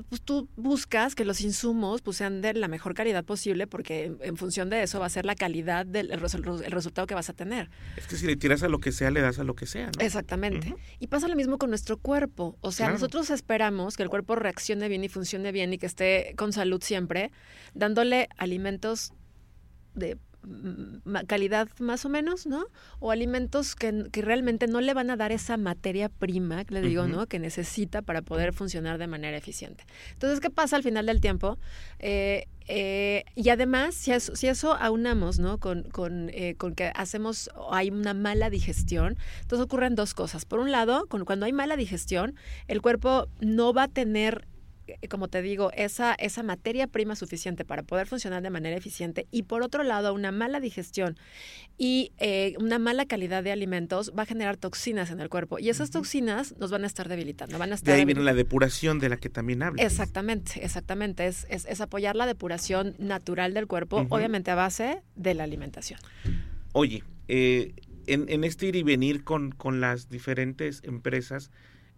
pues 0.08 0.22
tú 0.22 0.48
buscas 0.56 1.14
que 1.14 1.24
los 1.24 1.40
insumos 1.40 2.02
pues, 2.02 2.16
sean 2.16 2.40
de 2.40 2.54
la 2.54 2.68
mejor 2.68 2.94
calidad 2.94 3.24
posible 3.24 3.66
porque 3.66 4.12
en, 4.20 4.36
función 4.36 4.70
de 4.70 4.82
eso 4.82 5.00
va 5.00 5.06
a 5.06 5.10
ser 5.10 5.26
la 5.26 5.34
calidad 5.34 5.86
del 5.86 6.12
el, 6.12 6.20
resultado 6.20 7.06
que 7.06 7.14
vas 7.14 7.30
a 7.30 7.32
tener. 7.32 7.68
Es 7.96 8.06
que 8.06 8.16
si 8.16 8.26
le 8.26 8.36
tiras 8.36 8.62
a 8.62 8.68
lo 8.68 8.78
que 8.78 8.92
sea, 8.92 9.10
le 9.10 9.20
das 9.20 9.38
a 9.38 9.44
lo 9.44 9.54
que 9.54 9.66
sea, 9.66 9.86
¿no? 9.86 10.00
Exactamente. 10.10 10.74
Y 10.98 11.06
pasa 11.06 11.28
lo 11.28 11.36
mismo 11.36 11.58
con 11.58 11.70
nuestro 11.70 11.96
cuerpo. 11.98 12.56
O 12.60 12.72
sea, 12.72 12.90
nosotros 12.90 13.30
esperamos 13.30 13.96
que 13.96 14.02
el 14.02 14.08
cuerpo 14.08 14.34
reaccione 14.34 14.88
bien 14.88 15.04
y 15.04 15.08
funcione 15.08 15.52
bien 15.52 15.72
y 15.72 15.78
que 15.78 15.86
esté 15.86 16.34
con 16.36 16.52
salud 16.52 16.82
siempre, 16.82 17.30
dándole 17.74 18.28
alimentos 18.36 19.12
de 19.94 20.18
calidad 21.26 21.68
más 21.78 22.04
o 22.04 22.08
menos, 22.08 22.46
¿no? 22.46 22.66
O 22.98 23.10
alimentos 23.10 23.74
que, 23.74 24.06
que, 24.10 24.22
realmente 24.22 24.66
no 24.66 24.80
le 24.80 24.94
van 24.94 25.10
a 25.10 25.16
dar 25.16 25.32
esa 25.32 25.56
materia 25.56 26.08
prima, 26.08 26.64
que 26.64 26.74
le 26.74 26.82
digo, 26.82 27.06
¿no? 27.06 27.26
Que 27.26 27.38
necesita 27.38 28.02
para 28.02 28.22
poder 28.22 28.52
funcionar 28.52 28.98
de 28.98 29.06
manera 29.06 29.36
eficiente. 29.36 29.84
Entonces, 30.12 30.40
¿qué 30.40 30.50
pasa 30.50 30.76
al 30.76 30.82
final 30.82 31.06
del 31.06 31.20
tiempo? 31.20 31.58
Eh, 31.98 32.46
eh, 32.72 33.24
y 33.34 33.48
además, 33.48 33.96
si 33.96 34.12
eso, 34.12 34.36
si 34.36 34.46
eso 34.46 34.74
aunamos 34.74 35.40
¿no? 35.40 35.58
con, 35.58 35.82
con, 35.82 36.30
eh, 36.30 36.54
con, 36.56 36.76
que 36.76 36.92
hacemos, 36.94 37.50
hay 37.72 37.90
una 37.90 38.14
mala 38.14 38.48
digestión, 38.48 39.16
entonces 39.40 39.64
ocurren 39.64 39.96
dos 39.96 40.14
cosas. 40.14 40.44
Por 40.44 40.60
un 40.60 40.70
lado, 40.70 41.06
con, 41.08 41.24
cuando 41.24 41.46
hay 41.46 41.52
mala 41.52 41.76
digestión, 41.76 42.36
el 42.68 42.80
cuerpo 42.80 43.26
no 43.40 43.72
va 43.72 43.84
a 43.84 43.88
tener 43.88 44.46
como 45.08 45.28
te 45.28 45.42
digo, 45.42 45.70
esa, 45.74 46.14
esa 46.14 46.42
materia 46.42 46.86
prima 46.86 47.16
suficiente 47.16 47.64
para 47.64 47.82
poder 47.82 48.06
funcionar 48.06 48.42
de 48.42 48.50
manera 48.50 48.76
eficiente 48.76 49.26
y 49.30 49.44
por 49.44 49.62
otro 49.62 49.82
lado 49.82 50.14
una 50.14 50.32
mala 50.32 50.60
digestión 50.60 51.18
y 51.78 52.12
eh, 52.18 52.54
una 52.58 52.78
mala 52.78 53.06
calidad 53.06 53.42
de 53.42 53.52
alimentos 53.52 54.12
va 54.16 54.22
a 54.24 54.26
generar 54.26 54.56
toxinas 54.56 55.10
en 55.10 55.20
el 55.20 55.28
cuerpo 55.28 55.58
y 55.58 55.68
esas 55.68 55.90
toxinas 55.90 56.54
nos 56.58 56.70
van 56.70 56.84
a 56.84 56.86
estar 56.86 57.08
debilitando. 57.08 57.58
Van 57.58 57.72
a 57.72 57.74
estar 57.74 57.94
de 57.94 58.00
ahí 58.00 58.04
viene 58.04 58.22
la 58.22 58.34
depuración 58.34 58.98
de 58.98 59.08
la 59.08 59.16
que 59.16 59.28
también 59.28 59.62
hablas. 59.62 59.84
Exactamente, 59.84 60.64
exactamente. 60.64 61.26
Es, 61.26 61.46
es, 61.48 61.80
apoyar 61.80 62.16
la 62.16 62.26
depuración 62.26 62.94
natural 62.98 63.54
del 63.54 63.66
cuerpo, 63.66 64.06
obviamente 64.10 64.50
a 64.50 64.54
base 64.54 65.02
de 65.16 65.34
la 65.34 65.44
alimentación. 65.44 66.00
Oye, 66.72 67.02
eh, 67.28 67.74
en, 68.06 68.26
en, 68.28 68.44
este 68.44 68.66
ir 68.66 68.76
y 68.76 68.82
venir 68.82 69.24
con, 69.24 69.52
con 69.52 69.80
las 69.80 70.08
diferentes 70.08 70.82
empresas, 70.84 71.50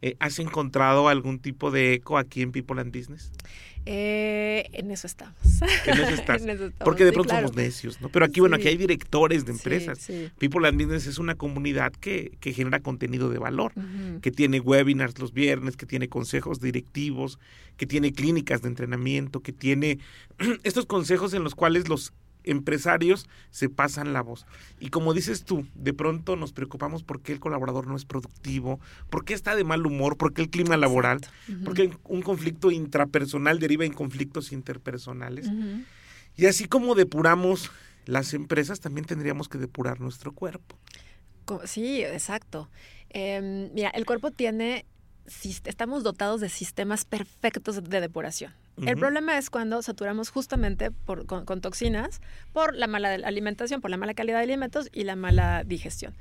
eh, 0.03 0.17
¿Has 0.19 0.41
encontrado 0.41 1.09
algún 1.09 1.39
tipo 1.39 1.71
de 1.71 1.95
eco 1.95 2.19
aquí 2.19 2.43
en 2.43 2.51
People 2.51 2.81
and 2.81 2.97
Business? 2.97 3.31
Eh, 3.85 4.69
en 4.73 4.91
eso 4.91 5.07
estamos. 5.07 5.37
En 5.87 5.99
eso 5.99 6.15
estás. 6.15 6.43
Porque 6.85 7.05
de 7.05 7.13
pronto 7.13 7.35
somos 7.35 7.55
necios, 7.55 8.01
¿no? 8.01 8.09
Pero 8.09 8.25
aquí, 8.25 8.41
bueno, 8.41 8.57
aquí 8.57 8.69
hay 8.69 8.77
directores 8.77 9.45
de 9.45 9.53
empresas. 9.53 10.09
People 10.39 10.67
and 10.69 10.77
Business 10.81 11.07
es 11.07 11.19
una 11.19 11.35
comunidad 11.35 11.93
que, 11.93 12.37
que 12.41 12.53
genera 12.53 12.81
contenido 12.81 13.31
de 13.31 13.39
valor, 13.39 13.73
que 14.21 14.31
tiene 14.31 14.61
webinars 14.61 15.19
los 15.19 15.33
viernes, 15.33 15.77
que 15.77 15.87
tiene 15.87 16.09
consejos 16.09 16.61
directivos, 16.61 17.39
que 17.77 17.87
tiene 17.87 18.13
clínicas 18.13 18.63
de 18.63 18.69
entrenamiento, 18.69 19.41
que 19.41 19.53
tiene 19.53 19.99
estos 20.65 20.87
consejos 20.87 21.35
en 21.35 21.43
los 21.43 21.55
cuales 21.55 21.89
los 21.89 22.13
empresarios 22.45 23.29
se 23.51 23.69
pasan 23.69 24.13
la 24.13 24.23
voz. 24.23 24.47
Y 24.81 24.89
como 24.89 25.15
dices 25.15 25.45
tú, 25.45 25.67
de 25.75 25.93
pronto 25.93 26.37
nos 26.37 26.53
preocupamos 26.53 27.03
porque 27.03 27.33
el 27.33 27.41
colaborador 27.41 27.87
no 27.87 27.97
es 27.97 28.05
productivo, 28.05 28.81
porque 29.11 29.35
está 29.35 29.55
de 29.57 29.65
mal 29.65 29.87
humor, 29.87 30.17
porque 30.17 30.43
el 30.43 30.51
clima 30.51 30.77
laboral, 30.77 31.21
porque 31.65 31.91
un 32.05 32.23
conflicto 32.23 32.71
intrapersonal 32.71 33.59
deriva 33.59 33.85
en 33.85 33.93
conflictos 33.93 34.53
interpersonales. 34.53 35.51
Y 36.37 36.47
así 36.47 36.67
como 36.67 36.95
depuramos 36.95 37.71
las 38.07 38.35
empresas, 38.35 38.81
también 38.81 39.07
tendríamos 39.07 39.49
que 39.49 39.59
depurar 39.59 40.01
nuestro 40.01 40.33
cuerpo. 40.33 40.77
Sí, 41.65 42.03
exacto. 42.03 42.71
Em, 43.11 43.71
mira, 43.75 43.91
el 43.91 44.07
cuerpo 44.07 44.31
tiene, 44.31 44.87
estamos 45.65 46.03
dotados 46.03 46.41
de 46.41 46.49
sistemas 46.49 47.05
perfectos 47.05 47.83
de 47.83 48.01
depuración. 48.01 48.53
El 48.79 48.97
problema 48.97 49.37
es 49.37 49.51
cuando 49.51 49.83
saturamos 49.83 50.31
justamente 50.31 50.91
por, 50.91 51.27
con, 51.27 51.61
toxinas 51.61 52.21
por 52.53 52.75
la 52.75 52.87
mala 52.87 53.15
alimentación, 53.15 53.81
por 53.81 53.91
la 53.91 53.97
mala 53.97 54.15
calidad 54.15 54.39
de 54.39 54.45
alimentos 54.45 54.89
y 54.93 55.05
la 55.05 55.15
mala 55.15 55.63
digestión. 55.65 56.15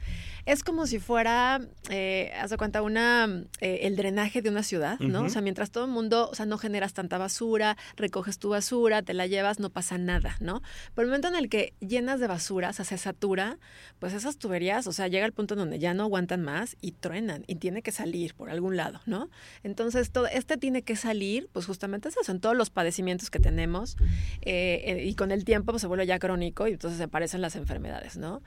Es 0.45 0.63
como 0.63 0.87
si 0.87 0.99
fuera, 0.99 1.61
eh, 1.89 2.31
haz 2.39 2.49
de 2.49 2.57
cuenta, 2.57 2.81
una, 2.81 3.45
eh, 3.59 3.79
el 3.83 3.95
drenaje 3.95 4.41
de 4.41 4.49
una 4.49 4.63
ciudad, 4.63 4.99
¿no? 4.99 5.23
O 5.23 5.29
sea, 5.29 5.41
mientras 5.41 5.71
todo 5.71 5.85
el 5.85 5.91
mundo, 5.91 6.29
o 6.31 6.35
sea, 6.35 6.45
no 6.45 6.57
generas 6.57 6.93
tanta 6.93 7.17
basura, 7.17 7.77
recoges 7.95 8.39
tu 8.39 8.49
basura, 8.49 9.01
te 9.01 9.13
la 9.13 9.27
llevas, 9.27 9.59
no 9.59 9.69
pasa 9.69 9.97
nada, 9.97 10.35
¿no? 10.39 10.61
Pero 10.95 11.05
el 11.05 11.09
momento 11.09 11.27
en 11.27 11.35
el 11.35 11.49
que 11.49 11.73
llenas 11.79 12.19
de 12.19 12.27
basura, 12.27 12.69
o 12.69 12.73
sea, 12.73 12.85
se 12.85 12.97
satura, 12.97 13.57
pues 13.99 14.13
esas 14.13 14.37
tuberías, 14.37 14.87
o 14.87 14.93
sea, 14.93 15.07
llega 15.07 15.25
el 15.25 15.33
punto 15.33 15.53
en 15.53 15.59
donde 15.59 15.79
ya 15.79 15.93
no 15.93 16.03
aguantan 16.03 16.41
más 16.41 16.77
y 16.81 16.93
truenan 16.93 17.43
y 17.47 17.55
tiene 17.55 17.81
que 17.81 17.91
salir 17.91 18.33
por 18.33 18.49
algún 18.49 18.77
lado, 18.77 19.01
¿no? 19.05 19.29
Entonces, 19.63 20.11
todo, 20.11 20.27
este 20.27 20.57
tiene 20.57 20.81
que 20.81 20.95
salir, 20.95 21.49
pues 21.53 21.65
justamente 21.65 22.09
es 22.09 22.17
eso 22.17 22.31
todos 22.39 22.55
los 22.55 22.69
padecimientos 22.69 23.29
que 23.29 23.39
tenemos 23.39 23.97
eh, 24.41 24.81
eh, 24.85 25.05
y 25.05 25.15
con 25.15 25.31
el 25.31 25.43
tiempo 25.43 25.71
pues, 25.71 25.81
se 25.81 25.87
vuelve 25.87 26.05
ya 26.05 26.17
crónico 26.17 26.67
y 26.67 26.71
entonces 26.71 26.97
se 26.97 27.03
aparecen 27.03 27.41
las 27.41 27.55
enfermedades, 27.55 28.17
¿no? 28.17 28.41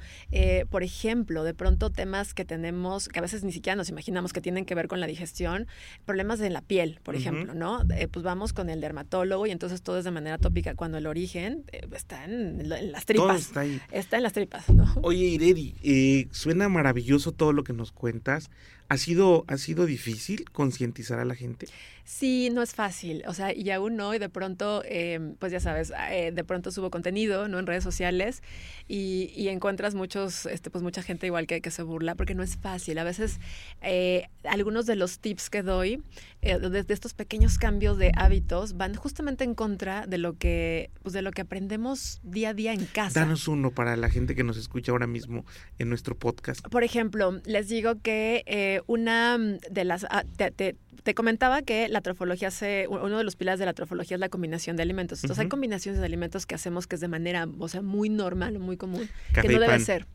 Por 0.71 0.83
ejemplo, 0.83 1.45
de 1.45 1.55
pronto 1.55 1.84
temas 1.91 2.35
que 2.35 2.45
tenemos 2.45 3.09
que 3.09 3.19
a 3.19 3.23
veces 3.23 3.45
ni 3.45 3.53
siquiera 3.53 3.77
nos 3.77 3.89
imaginamos 3.89 4.33
que 4.33 4.41
tienen 4.41 4.65
que 4.65 4.75
ver 4.75 4.89
con 4.89 5.01
la 5.01 5.07
digestión, 5.07 5.67
problemas 6.05 6.39
de 6.39 6.51
la 6.51 6.61
piel, 6.63 7.01
por 7.03 7.17
ejemplo, 7.17 7.55
¿no? 7.55 7.83
pues 8.11 8.23
vamos 8.23 8.53
con 8.53 8.71
el 8.71 8.81
dermatólogo 8.81 9.47
y 9.47 9.51
entonces 9.51 9.83
todo 9.83 9.99
es 9.99 10.05
de 10.05 10.11
manera 10.11 10.39
tópica 10.39 10.75
cuando 10.75 10.99
el 10.99 11.07
origen 11.07 11.65
está 11.93 12.25
en, 12.25 12.69
las 12.69 13.07
tripas. 13.07 13.41
está 13.41 13.61
ahí. 13.61 13.81
Está 13.93 14.17
en 14.17 14.23
las 14.23 14.33
tripas, 14.33 14.69
¿no? 14.71 14.93
Oye, 15.03 15.27
Iredi, 15.27 16.29
suena 16.33 16.69
maravilloso 16.69 17.33
todo 17.33 17.53
lo 17.53 17.65
que 17.65 17.73
nos 17.73 17.93
cuentas. 17.93 18.51
¿Ha 18.95 18.97
sido, 18.97 19.45
¿Ha 19.49 19.59
sido 19.59 19.87
difícil 19.87 20.45
concientizar 20.53 21.19
a 21.19 21.25
la 21.25 21.35
gente? 21.35 21.67
Sí, 22.07 22.51
no 22.53 22.61
es 22.61 22.75
fácil, 22.75 23.23
o 23.27 23.33
sea, 23.33 23.55
y 23.55 23.71
aún 23.71 23.97
no, 23.97 24.15
y 24.15 24.19
de 24.19 24.29
pronto, 24.29 24.83
em, 24.85 25.37
pues 25.37 25.51
ya 25.51 25.59
sabes, 25.59 25.91
eh, 26.11 26.33
de 26.35 26.45
pronto 26.45 26.71
subo 26.71 26.91
contenido, 26.91 27.49
¿no? 27.49 27.59
En 27.59 27.67
redes 27.67 27.83
sociales 27.83 28.43
y, 28.87 29.33
y, 29.35 29.49
encuentras 29.49 29.95
muchos, 29.95 30.45
este, 30.45 30.69
pues 30.71 30.85
mucha 30.85 31.03
gente 31.03 31.27
igual 31.27 31.47
que, 31.47 31.63
que 31.63 31.71
se 31.71 31.83
burla, 31.83 32.15
porque 32.15 32.35
no 32.35 32.43
es 32.43 32.59
fácil. 32.59 32.99
A 32.99 33.05
veces, 33.05 33.41
eh, 33.81 34.29
algunos 34.45 34.85
de 34.85 34.97
los 34.97 35.19
tips 35.19 35.49
que 35.49 35.63
doy, 35.63 36.03
eh, 36.43 36.59
de, 36.59 36.85
estos 36.87 37.15
pequeños 37.15 37.57
cambios 37.57 37.97
de 37.97 38.13
hábitos, 38.15 38.77
van 38.77 38.95
justamente 38.95 39.43
en 39.43 39.55
contra 39.55 40.07
de 40.07 40.19
lo 40.19 40.37
que, 40.37 40.91
pues 41.03 41.15
de 41.15 41.23
lo 41.23 41.31
que 41.31 41.41
aprendemos 41.41 42.21
día 42.23 42.51
a 42.51 42.55
día 42.55 42.75
en 42.75 42.85
casa. 42.85 43.21
Danos 43.21 43.49
uno 43.49 43.71
para 43.71 43.97
la 43.97 44.11
gente 44.11 44.35
que 44.35 44.45
nos 44.45 44.59
escucha 44.59 44.93
ahora 44.93 45.07
mismo 45.07 45.47
en 45.79 45.89
nuestro 45.89 46.19
podcast. 46.19 46.69
Por 46.69 46.85
ejemplo, 46.85 47.41
les 47.47 47.71
digo 47.71 47.95
que 48.03 48.83
una 48.87 49.39
de 49.39 49.85
las, 49.85 50.07
ah, 50.11 50.25
te, 50.37 50.77
te 51.05 51.15
comentaba 51.15 51.63
que 51.63 51.87
la 51.89 52.01
trofología 52.01 52.51
se, 52.51 52.87
uno 52.89 53.19
de 53.19 53.25
los 53.25 53.37
pilares 53.37 53.61
de 53.61 53.67
la 53.67 53.75
trofología 53.75 54.17
es 54.17 54.21
la 54.21 54.31
combinación 54.31 54.77
de 54.77 54.83
alimentos. 54.83 55.23
Entonces 55.23 55.43
hay 55.43 55.49
combinaciones 55.49 56.01
de 56.01 56.07
alimentos 56.07 56.47
que 56.47 56.55
hacemos 56.55 56.87
que 56.87 56.97
es 56.97 57.01
de 57.01 57.09
manera, 57.09 57.47
o 57.59 57.69
sea, 57.69 57.83
muy 57.83 58.09
normal 58.09 58.59
muy 58.59 58.77
común, 58.77 59.09
que 59.35 59.47
no 59.47 59.61
debe 59.61 59.79
ser. 59.81 60.07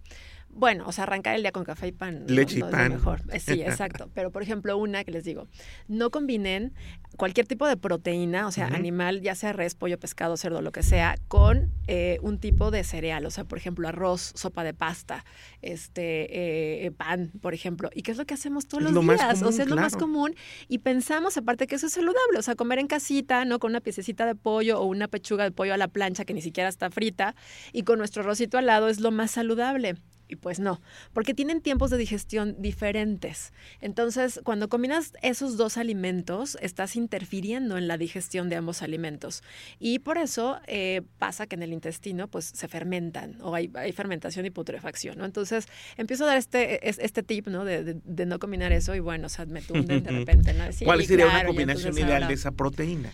Bueno, 0.51 0.85
o 0.87 0.91
sea, 0.91 1.03
arrancar 1.05 1.35
el 1.35 1.41
día 1.41 1.51
con 1.51 1.63
café 1.63 1.87
y 1.87 1.91
pan. 1.91 2.25
Leche 2.27 2.59
y 2.59 2.61
pan. 2.61 2.91
mejor. 2.91 3.21
Eh, 3.31 3.39
sí, 3.39 3.61
exacto. 3.61 4.09
Pero, 4.13 4.31
por 4.31 4.41
ejemplo, 4.41 4.77
una 4.77 5.03
que 5.03 5.11
les 5.11 5.23
digo, 5.23 5.47
no 5.87 6.09
combinen 6.09 6.73
cualquier 7.17 7.47
tipo 7.47 7.67
de 7.67 7.77
proteína, 7.77 8.47
o 8.47 8.51
sea, 8.51 8.67
animal, 8.67 9.21
ya 9.21 9.35
sea 9.35 9.53
res, 9.53 9.75
pollo, 9.75 9.99
pescado, 9.99 10.37
cerdo, 10.37 10.61
lo 10.61 10.71
que 10.71 10.83
sea, 10.83 11.15
con 11.27 11.71
eh, 11.87 12.19
un 12.21 12.39
tipo 12.39 12.71
de 12.71 12.83
cereal. 12.83 13.25
O 13.25 13.31
sea, 13.31 13.43
por 13.43 13.57
ejemplo, 13.57 13.87
arroz, 13.87 14.31
sopa 14.35 14.63
de 14.63 14.73
pasta, 14.73 15.23
este, 15.61 16.85
eh, 16.85 16.91
pan, 16.91 17.31
por 17.41 17.53
ejemplo. 17.53 17.89
¿Y 17.93 18.01
qué 18.01 18.11
es 18.11 18.17
lo 18.17 18.25
que 18.25 18.33
hacemos 18.33 18.67
todos 18.67 18.83
los 18.83 18.93
días? 18.93 19.41
o 19.41 19.51
sea, 19.51 19.63
es 19.63 19.69
lo 19.69 19.75
más 19.75 19.95
común. 19.95 20.35
Y 20.67 20.79
pensamos, 20.79 21.37
aparte, 21.37 21.67
que 21.67 21.75
eso 21.75 21.87
es 21.87 21.93
saludable. 21.93 22.37
O 22.37 22.41
sea, 22.41 22.55
comer 22.55 22.79
en 22.79 22.87
casita, 22.87 23.45
¿no? 23.45 23.59
Con 23.59 23.71
una 23.71 23.81
piececita 23.81 24.25
de 24.25 24.35
pollo 24.35 24.79
o 24.79 24.85
una 24.85 25.07
pechuga 25.07 25.43
de 25.43 25.51
pollo 25.51 25.73
a 25.73 25.77
la 25.77 25.87
plancha 25.87 26.25
que 26.25 26.33
ni 26.33 26.41
siquiera 26.41 26.69
está 26.69 26.89
frita 26.89 27.35
y 27.71 27.83
con 27.83 27.97
nuestro 27.97 28.23
arrocito 28.23 28.57
al 28.57 28.65
lado 28.65 28.89
es 28.89 28.99
lo 28.99 29.11
más 29.11 29.31
saludable. 29.31 29.95
Y 30.29 30.35
pues 30.35 30.59
no, 30.59 30.79
porque 31.11 31.33
tienen 31.33 31.59
tiempos 31.59 31.89
de 31.89 31.97
digestión 31.97 32.55
diferentes. 32.59 33.51
Entonces, 33.81 34.39
cuando 34.43 34.69
combinas 34.69 35.13
esos 35.23 35.57
dos 35.57 35.77
alimentos, 35.77 36.55
estás 36.61 36.95
interfiriendo 36.95 37.79
en 37.79 37.87
la 37.87 37.97
digestión 37.97 38.47
de 38.47 38.55
ambos 38.55 38.83
alimentos. 38.83 39.41
Y 39.79 39.99
por 39.99 40.19
eso 40.19 40.59
eh, 40.67 41.01
pasa 41.17 41.47
que 41.47 41.55
en 41.55 41.63
el 41.63 41.73
intestino 41.73 42.27
pues 42.27 42.45
se 42.45 42.67
fermentan 42.67 43.37
o 43.41 43.55
hay, 43.55 43.71
fermentación 43.91 44.45
y 44.45 44.51
putrefacción. 44.51 45.17
¿no? 45.17 45.25
Entonces, 45.25 45.67
empiezo 45.97 46.25
a 46.25 46.27
dar 46.27 46.37
este, 46.37 46.87
este 46.87 47.23
tip 47.23 47.47
¿no? 47.47 47.65
De, 47.65 47.99
no 48.05 48.37
combinar 48.37 48.71
eso 48.71 48.93
y 48.93 48.99
bueno, 48.99 49.25
o 49.25 49.29
sea, 49.29 49.47
me 49.47 49.63
tunden 49.63 50.03
de 50.03 50.11
repente. 50.19 50.53
¿no? 50.53 50.65
¿Cuál 50.83 51.03
sería 51.05 51.25
una 51.25 51.43
combinación 51.43 51.97
ideal 51.97 52.27
de 52.27 52.35
esa 52.35 52.51
proteína? 52.51 53.11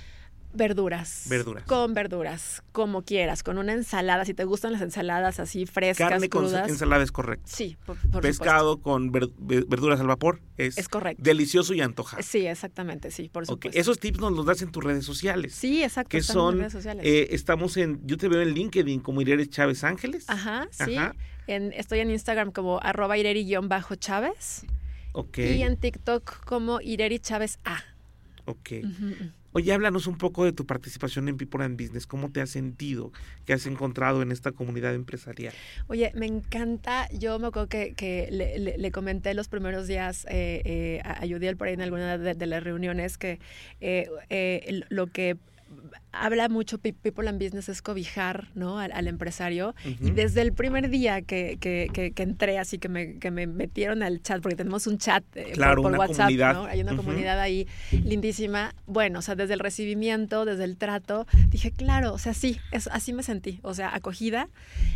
Verduras. 0.56 1.26
Verduras. 1.30 1.63
Con 1.65 1.94
verduras, 1.94 2.63
como 2.72 3.04
quieras, 3.04 3.44
con 3.44 3.58
una 3.58 3.74
ensalada, 3.74 4.26
si 4.26 4.34
te 4.34 4.46
gustan 4.46 4.74
las 4.74 4.82
ensaladas 4.82 5.39
así 5.39 5.65
frescas, 5.65 6.10
Carne 6.10 6.30
con 6.30 6.46
ensalada 6.46 7.04
es 7.04 7.12
correcto. 7.12 7.46
Sí, 7.46 7.78
por, 7.86 7.98
Pescado 8.22 8.82
con 8.82 9.12
verduras 9.12 10.00
al 10.00 10.08
vapor 10.08 10.41
es, 10.58 10.78
es 10.78 10.88
correcto. 10.88 11.22
delicioso 11.24 11.74
y 11.74 11.82
antojado. 11.82 12.22
Sí, 12.24 12.46
exactamente, 12.48 13.12
sí, 13.12 13.30
por 13.30 13.46
supuesto. 13.46 13.78
Esos 13.78 14.00
tips 14.00 14.20
nos 14.20 14.32
los 14.34 14.46
das 14.46 14.62
en 14.62 14.72
tus 14.72 14.84
redes 14.84 15.06
sociales. 15.06 15.54
Sí, 15.54 15.84
exacto. 15.84 16.10
Que 16.10 16.22
son, 16.22 16.56
en 16.56 16.60
redes 16.62 16.74
sociales. 16.74 17.06
Eh, 17.06 17.28
estamos 17.32 17.78
en, 17.78 18.00
yo 18.06 18.18
te 18.18 18.28
veo 18.28 18.41
en 18.41 18.54
LinkedIn 18.54 19.02
como 19.02 19.22
Ireri 19.22 19.48
Chávez 19.48 19.84
Ángeles. 19.84 20.26
Ajá, 20.28 20.68
sí. 20.72 20.98
En, 21.48 21.74
estoy 21.74 22.00
en 22.00 22.10
Instagram 22.10 22.52
como 22.52 22.80
arroba 22.82 23.18
Ireri-Chávez. 23.18 24.65
Ok. 25.13 25.38
Y 25.38 25.63
en 25.63 25.78
TikTok 25.78 26.44
como 26.46 26.82
Ireri 26.82 27.20
Chávez 27.20 27.60
A. 27.63 27.84
Ok. 28.45 28.71
Oye, 29.53 29.71
háblanos 29.71 30.05
un 30.08 30.17
poco 30.17 30.43
de 30.43 30.51
tu 30.51 30.65
participación 30.65 31.29
en 31.29 31.38
People 31.38 31.63
and 31.63 31.81
Business. 31.81 32.05
¿Cómo 32.05 32.29
te 32.29 32.41
has 32.41 32.49
sentido? 32.49 33.13
¿Qué 33.45 33.53
has 33.53 33.65
encontrado 33.65 34.21
en 34.21 34.34
esta 34.34 34.51
comunidad 34.51 34.93
empresarial? 34.93 35.53
Oye, 35.88 36.12
me 36.13 36.25
encanta. 36.25 37.08
Yo 37.13 37.39
me 37.39 37.47
acuerdo 37.47 37.69
que, 37.69 38.27
le, 38.77 38.91
comenté 38.91 39.34
los 39.34 39.47
primeros 39.47 39.88
días 39.88 40.25
eh, 40.29 40.62
eh, 40.65 41.01
a 41.05 41.25
Yudiel 41.25 41.55
por 41.55 41.67
ahí 41.67 41.73
en 41.73 41.81
alguna 41.81 42.17
de, 42.17 42.45
las 42.45 42.63
reuniones 42.63 43.17
que 43.17 43.39
eh, 43.79 44.10
lo 44.89 45.08
que 45.08 45.38
habla 46.12 46.49
mucho 46.49 46.78
People 46.78 47.28
and 47.28 47.41
Business 47.41 47.69
es 47.69 47.82
cobijar 47.82 48.49
¿no? 48.56 48.80
al, 48.80 49.08
empresario. 49.08 49.75
Y 49.84 50.12
desde 50.12 50.41
el 50.41 50.54
primer 50.54 50.89
día 50.89 51.21
que, 51.21 51.58
que, 51.60 51.89
que, 51.93 52.23
entré 52.23 52.58
así 52.58 52.80
que 52.80 52.89
me, 52.89 53.17
que 53.17 53.32
me 53.32 53.47
metieron 53.47 54.01
al 54.01 54.21
chat 54.21 54.41
porque 54.41 54.56
tenemos 54.56 54.88
un 54.88 54.97
chat 54.97 55.23
eh, 55.36 55.54
por, 55.56 55.95
WhatsApp 55.97 56.32
¿no? 56.32 56.65
hay 56.65 56.82
una 56.82 56.95
comunidad 56.95 57.39
ahí 57.39 57.67
lindísima. 57.91 58.73
Bueno 58.88 59.19
o 59.19 59.21
sea 59.21 59.36
desde 59.36 59.54
el 59.54 59.60
recibimiento 59.60 60.45
desde 60.45 60.63
el 60.63 60.78
trato 60.78 61.28
dije 61.49 61.71
claro 61.71 62.13
o 62.13 62.17
sea 62.17 62.34
sí 62.34 62.60
es, 62.71 62.88
así 62.88 63.13
me 63.13 63.23
sentí 63.23 63.60
o 63.63 63.73
sea 63.73 63.93
acogida 63.93 64.49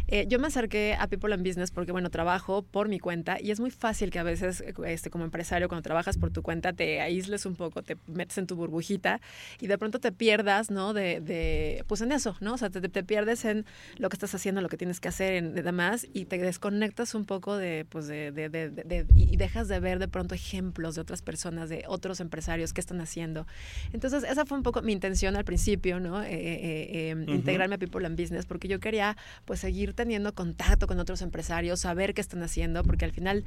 eh, 0.07 0.25
yo 0.27 0.39
me 0.39 0.47
acerqué 0.47 0.95
a 0.99 1.07
People 1.07 1.33
and 1.33 1.45
Business 1.45 1.71
porque 1.71 1.91
bueno 1.91 2.09
trabajo 2.09 2.63
por 2.63 2.87
mi 2.87 2.99
cuenta 2.99 3.37
y 3.39 3.51
es 3.51 3.59
muy 3.59 3.71
fácil 3.71 4.09
que 4.09 4.19
a 4.19 4.23
veces 4.23 4.63
este 4.85 5.09
como 5.09 5.25
empresario 5.25 5.67
cuando 5.67 5.83
trabajas 5.83 6.17
por 6.17 6.31
tu 6.31 6.41
cuenta 6.41 6.73
te 6.73 7.01
aísles 7.01 7.45
un 7.45 7.55
poco 7.55 7.83
te 7.83 7.97
metes 8.07 8.37
en 8.37 8.47
tu 8.47 8.55
burbujita 8.55 9.21
y 9.59 9.67
de 9.67 9.77
pronto 9.77 9.99
te 9.99 10.11
pierdas 10.11 10.68
no 10.69 10.93
de 10.93 11.19
de, 11.21 11.83
pues 11.87 12.01
en 12.01 12.11
eso, 12.11 12.35
¿no? 12.39 12.53
O 12.53 12.57
sea, 12.57 12.69
te, 12.69 12.81
te, 12.81 13.03
pierdes 13.03 13.45
en 13.45 13.65
lo 13.97 14.09
que 14.09 14.15
estás 14.15 14.33
haciendo, 14.35 14.61
lo 14.61 14.69
que 14.69 14.77
tienes 14.77 14.99
que 14.99 15.07
hacer 15.07 15.33
en 15.33 15.53
demás 15.53 16.07
y 16.13 16.25
te 16.25 16.37
desconectas 16.37 17.15
un 17.15 17.25
poco 17.25 17.57
de, 17.57 17.85
pues 17.89 18.07
de, 18.07 18.31
de, 18.31 18.49
de, 18.49 19.05
y 19.15 19.37
dejas 19.37 19.67
de 19.67 19.79
ver 19.79 19.99
de 19.99 20.07
pronto 20.07 20.35
ejemplos 20.35 20.95
de 20.95 21.01
otras 21.01 21.21
personas, 21.21 21.69
de 21.69 21.83
otros 21.87 22.19
empresarios 22.19 22.73
que 22.73 22.81
están 22.81 23.01
haciendo. 23.01 23.47
Entonces, 23.93 24.23
esa 24.23 24.45
fue 24.45 24.57
un 24.57 24.63
poco 24.63 24.81
mi 24.81 24.93
intención 24.93 25.35
al 25.35 25.45
principio, 25.45 25.99
¿no? 25.99 26.21
Eh, 26.23 26.27
eh, 26.31 26.89
eh 26.91 27.09
em, 27.09 27.27
integrarme 27.29 27.75
a 27.75 27.77
People 27.77 28.05
and 28.05 28.19
Business 28.19 28.45
porque 28.45 28.67
yo 28.67 28.79
quería 28.79 29.17
pues 29.45 29.59
seguir 29.59 29.93
teniendo 29.93 30.33
contacto 30.33 30.87
con 30.87 30.99
otros 30.99 31.21
empresarios, 31.21 31.79
saber 31.79 32.13
qué 32.13 32.21
están 32.21 32.43
haciendo, 32.43 32.83
porque 32.83 33.05
al 33.05 33.11
final 33.11 33.45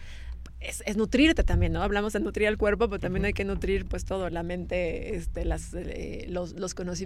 es, 0.60 0.82
es, 0.86 0.96
nutrirte 0.96 1.42
también, 1.42 1.72
¿no? 1.72 1.82
Hablamos 1.82 2.12
de 2.12 2.20
nutrir 2.20 2.46
el 2.46 2.56
cuerpo, 2.56 2.88
pero 2.88 3.00
también 3.00 3.24
hay 3.24 3.32
que 3.32 3.44
nutrir 3.44 3.86
pues 3.86 4.04
todo, 4.04 4.30
la 4.30 4.42
mente, 4.42 5.16
este, 5.16 5.44
las, 5.44 5.74
eh, 5.74 6.26
los, 6.28 6.52
los, 6.52 6.74
conocimientos 6.74 7.01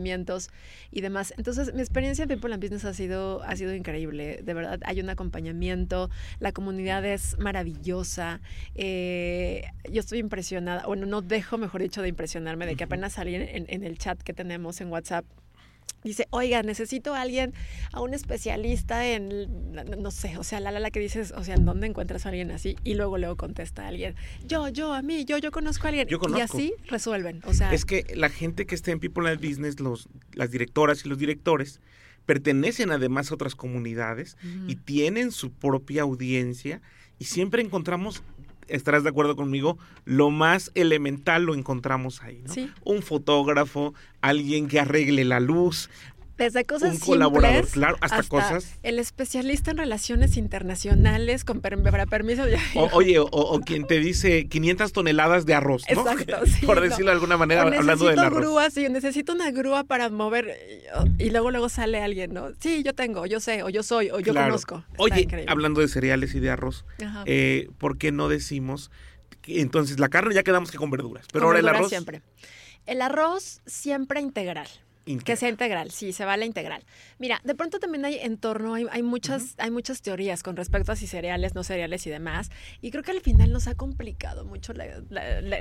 y 0.91 1.01
demás. 1.01 1.35
Entonces, 1.37 1.75
mi 1.75 1.81
experiencia 1.81 2.23
en 2.23 2.29
People 2.29 2.53
and 2.53 2.63
Business 2.63 2.85
ha 2.85 2.95
sido, 2.95 3.43
ha 3.43 3.57
sido 3.57 3.75
increíble. 3.75 4.41
De 4.43 4.55
verdad, 4.55 4.81
hay 4.85 5.01
un 5.01 5.11
acompañamiento, 5.11 6.11
la 6.41 6.53
comunidad 6.53 7.05
es 7.05 7.39
maravillosa. 7.39 8.41
Eh, 8.75 9.65
yo 9.91 10.01
estoy 10.01 10.19
impresionada, 10.19 10.87
bueno, 10.87 11.07
no 11.07 11.23
dejo, 11.23 11.59
mejor 11.59 11.83
dicho, 11.83 12.03
de 12.03 12.09
impresionarme 12.09 12.67
de 12.67 12.77
que 12.77 12.85
apenas 12.85 13.15
salí 13.15 13.35
en, 13.35 13.67
en 13.69 13.85
el 13.85 13.99
chat 13.99 14.21
que 14.23 14.33
tenemos 14.33 14.81
en 14.81 14.91
WhatsApp 14.91 15.25
dice, 16.05 16.27
oiga, 16.31 16.63
necesito 16.63 17.15
a 17.15 17.21
alguien, 17.21 17.53
a 17.93 18.01
un 18.01 18.15
especialista 18.15 19.07
en, 19.07 19.49
no 19.99 20.11
sé, 20.11 20.39
o 20.39 20.45
sea, 20.45 20.61
la 20.61 20.71
la 20.71 20.81
la 20.81 20.91
que 20.91 21.01
dices, 21.01 21.33
o 21.37 21.45
sea, 21.45 21.57
¿en 21.57 21.65
dónde 21.65 21.87
encuentras 21.87 22.27
a 22.27 22.31
alguien 22.31 22.51
así? 22.51 22.77
Y 22.85 22.95
luego 22.95 23.19
luego 23.19 23.37
contesta 23.37 23.87
alguien, 23.87 24.15
yo, 24.47 24.69
yo, 24.69 24.93
a 24.95 25.03
mí, 25.03 25.25
yo, 25.25 25.39
yo 25.39 25.51
conozco 25.51 25.87
a 25.87 25.89
alguien. 25.89 26.09
Y 26.09 26.41
así 26.41 26.75
resuelven, 26.87 27.43
o 27.45 27.55
sea. 27.55 27.73
Es 27.73 27.85
que 27.85 28.07
la 28.15 28.29
gente 28.29 28.67
que 28.67 28.75
está 28.75 28.93
en 28.93 29.01
People 29.01 29.29
and 29.29 29.41
Business, 29.41 29.81
los, 29.81 30.09
las 30.33 30.51
directoras 30.51 31.05
y 31.05 31.09
los 31.09 31.19
directores, 31.19 31.81
pertenecen 32.25 32.91
además 32.91 33.31
a 33.31 33.35
otras 33.35 33.55
comunidades 33.55 34.37
y 34.67 34.77
tienen 34.77 35.31
su 35.31 35.53
propia 35.53 36.03
audiencia 36.03 36.83
y 37.19 37.27
siempre 37.27 37.63
encontramos 37.63 38.23
estarás 38.69 39.05
de 39.05 39.11
acuerdo 39.11 39.37
conmigo, 39.37 39.79
lo 40.05 40.31
más 40.31 40.71
elemental 40.75 41.45
lo 41.45 41.55
encontramos 41.55 42.23
ahí, 42.23 42.43
¿no? 42.47 42.53
Un 42.85 43.03
fotógrafo, 43.03 43.95
alguien 44.21 44.69
que 44.69 44.81
arregle 44.81 45.25
la 45.25 45.41
luz, 45.41 45.91
desde 46.39 46.65
cosas 46.65 46.95
un 46.95 47.01
colaborador, 47.01 47.67
claro, 47.69 47.97
hasta, 48.01 48.23
cosas. 48.25 48.79
El 48.83 48.99
especialista 48.99 49.71
en 49.71 49.79
relaciones 49.79 50.37
internacionales 50.37 51.45
con 51.45 51.61
para 51.61 52.07
permiso. 52.07 52.45
oye, 52.93 53.19
o, 53.19 53.61
quien 53.61 53.87
te 53.87 53.99
dice 53.99 54.47
500 54.47 54.93
toneladas 54.93 55.47
de 55.47 55.55
arroz, 55.55 55.85
¿no? 55.93 56.09
Exacto, 56.09 56.37
Por 56.67 56.81
decirlo 56.81 57.07
de 57.07 57.13
alguna 57.13 57.37
manera, 57.37 57.63
hablando 57.63 58.07
del 58.07 58.19
arroz. 58.19 58.41
grúa, 58.41 58.71
sí, 58.71 58.89
necesito 58.89 59.33
una 59.33 59.51
grúa 59.51 59.85
para 59.85 60.11
mover. 60.11 60.57
Y 61.19 61.31
luego, 61.31 61.51
luego 61.51 61.69
sale 61.69 62.01
alguien, 62.01 62.35
¿no? 62.35 62.49
Sí, 62.61 62.83
yo 62.83 62.95
tengo, 62.95 63.27
yo 63.27 63.41
sé, 63.41 63.63
o 63.63 63.71
yo 63.71 63.83
soy, 63.83 64.11
o 64.11 64.21
yo 64.21 64.35
conozco. 64.35 64.85
oye, 64.99 65.27
hablando 65.49 65.81
de 65.81 65.89
cereales 65.89 66.35
y 66.35 66.41
de 66.41 66.51
arroz, 66.51 66.85
eh, 67.25 67.69
¿por 67.79 67.99
qué 67.99 68.13
no 68.13 68.29
decimos 68.29 68.91
que 69.43 69.61
entonces 69.61 69.99
la 69.99 70.09
carne 70.09 70.35
ya 70.35 70.43
quedamos 70.43 70.71
que 70.71 70.77
con 70.77 70.91
verduras? 70.91 71.27
Pero 71.33 71.47
ahora 71.47 71.61
el 71.61 71.69
arroz. 71.69 71.89
siempre. 71.89 72.23
El 72.85 73.03
arroz 73.03 73.63
siempre 73.67 74.21
integral. 74.21 74.69
Que 75.25 75.37
sea 75.37 75.49
integral, 75.49 75.91
sí, 75.93 76.13
se 76.13 76.25
va 76.25 76.37
la 76.37 76.47
integral. 76.47 76.83
Mira, 77.19 77.41
de 77.45 77.55
pronto 77.55 77.79
también 77.79 78.05
hay 78.05 78.19
en 78.19 78.39
torno, 78.39 78.75
hay, 78.75 79.03
muchas, 79.03 79.55
hay 79.59 79.71
muchas 79.71 80.03
teorías 80.03 80.43
con 80.43 80.57
respecto 80.57 80.91
a 80.91 80.97
si 80.97 81.07
cereales, 81.07 81.55
no 81.55 81.63
cereales 81.63 82.07
y 82.07 82.11
demás. 82.11 82.51
Y 82.81 82.91
creo 82.91 83.05
que 83.05 83.13
al 83.13 83.21
final 83.21 83.53
nos 83.53 83.69
ha 83.69 83.77
complicado 83.77 84.45
mucho 84.45 84.73
la, 84.73 84.85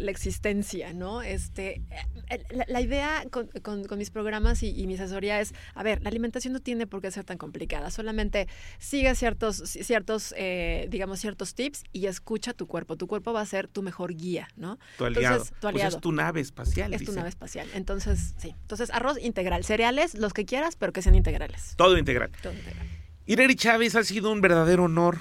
existencia, 0.09 0.93
¿no? 0.93 1.21
Este, 1.21 1.81
eh, 2.29 2.43
la, 2.67 2.81
idea 2.81 3.23
con, 3.29 3.97
mis 3.97 4.09
programas 4.09 4.63
y, 4.63 4.87
mi 4.87 4.95
asesoría 4.95 5.39
es, 5.39 5.53
a 5.75 5.83
ver, 5.83 6.01
la 6.01 6.09
alimentación 6.09 6.53
no 6.53 6.59
tiene 6.59 6.87
por 6.87 7.01
qué 7.01 7.11
ser 7.11 7.23
tan 7.23 7.37
complicada, 7.37 7.91
solamente 7.91 8.47
sigue 8.79 9.13
ciertos, 9.15 9.57
ciertos 9.57 10.33
eh, 10.37 10.87
digamos, 10.89 11.19
ciertos 11.19 11.53
tips 11.53 11.83
y 11.93 12.07
escucha 12.07 12.53
tu 12.53 12.67
cuerpo. 12.67 12.97
Tu 12.97 13.07
cuerpo 13.07 13.33
va 13.33 13.41
a 13.41 13.45
ser 13.45 13.67
tu 13.67 13.81
mejor 13.81 14.15
guía, 14.15 14.47
¿no? 14.55 14.79
Tu 14.97 15.05
aliado. 15.05 15.35
Entonces, 15.35 15.59
tu 15.59 15.67
aliado. 15.67 15.89
Pues 15.89 15.95
es 15.95 16.01
tu 16.01 16.11
nave 16.11 16.41
espacial. 16.41 16.93
Es 16.93 17.03
tu 17.03 17.11
nave 17.11 17.29
espacial. 17.29 17.67
Entonces, 17.73 18.33
sí. 18.37 18.55
Entonces, 18.61 18.89
arroz 18.91 19.17
integral. 19.35 19.65
Cereales, 19.65 20.13
los 20.15 20.31
que 20.31 20.45
quieras, 20.45 20.77
pero 20.77 20.93
que 20.93 21.01
sean 21.01 21.15
integrales. 21.15 21.73
Todo 21.75 21.97
integral. 21.97 22.31
Todo 22.41 22.53
integral. 22.53 22.87
Ireri 23.27 23.55
Chávez, 23.55 23.95
ha 23.95 24.03
sido 24.03 24.31
un 24.31 24.39
verdadero 24.39 24.83
honor 24.83 25.17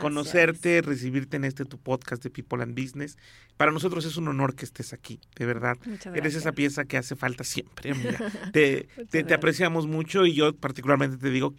conocerte, 0.00 0.82
recibirte 0.82 1.38
en 1.38 1.44
este 1.44 1.64
tu 1.64 1.78
podcast 1.78 2.22
de 2.22 2.30
People 2.30 2.62
and 2.62 2.78
Business. 2.78 3.16
Para 3.56 3.72
nosotros 3.72 4.04
es 4.04 4.16
un 4.18 4.28
honor 4.28 4.54
que 4.54 4.66
estés 4.66 4.92
aquí, 4.92 5.18
de 5.34 5.46
verdad. 5.46 5.76
Eres 6.14 6.34
esa 6.34 6.52
pieza 6.52 6.84
que 6.84 6.98
hace 6.98 7.16
falta 7.16 7.44
siempre. 7.44 7.94
te, 8.52 8.86
te, 9.10 9.34
apreciamos 9.34 9.86
mucho 9.86 10.26
y 10.26 10.34
yo 10.34 10.54
particularmente 10.54 11.16
te 11.16 11.30
digo 11.30 11.54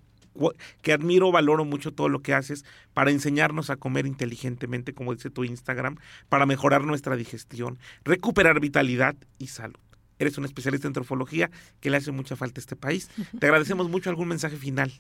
que 0.84 0.94
admiro, 0.94 1.32
valoro 1.32 1.66
mucho 1.66 1.92
todo 1.92 2.08
lo 2.08 2.22
que 2.22 2.36
haces 2.36 2.64
para 2.94 3.10
enseñarnos 3.10 3.72
a 3.72 3.76
comer 3.76 4.06
inteligentemente, 4.06 4.94
como 4.94 5.16
dice 5.16 5.32
tu 5.32 5.44
Instagram, 5.44 5.98
para 6.30 6.46
mejorar 6.46 6.86
nuestra 6.86 7.16
digestión, 7.16 7.80
recuperar 8.06 8.60
vitalidad 8.60 9.16
y 9.40 9.48
salud 9.48 9.80
eres 10.20 10.38
un 10.38 10.46
especialista 10.46 10.88
en 10.88 10.94
trofología 10.94 11.50
que 11.80 11.90
le 11.90 11.98
hace 11.98 12.12
mucha 12.12 12.36
falta 12.36 12.60
a 12.60 12.62
este 12.62 12.76
país. 12.76 13.10
Te 13.40 13.48
agradecemos 13.48 13.90
mucho. 13.90 14.10
¿Algún 14.10 14.28
mensaje 14.28 14.58
final? 14.58 14.92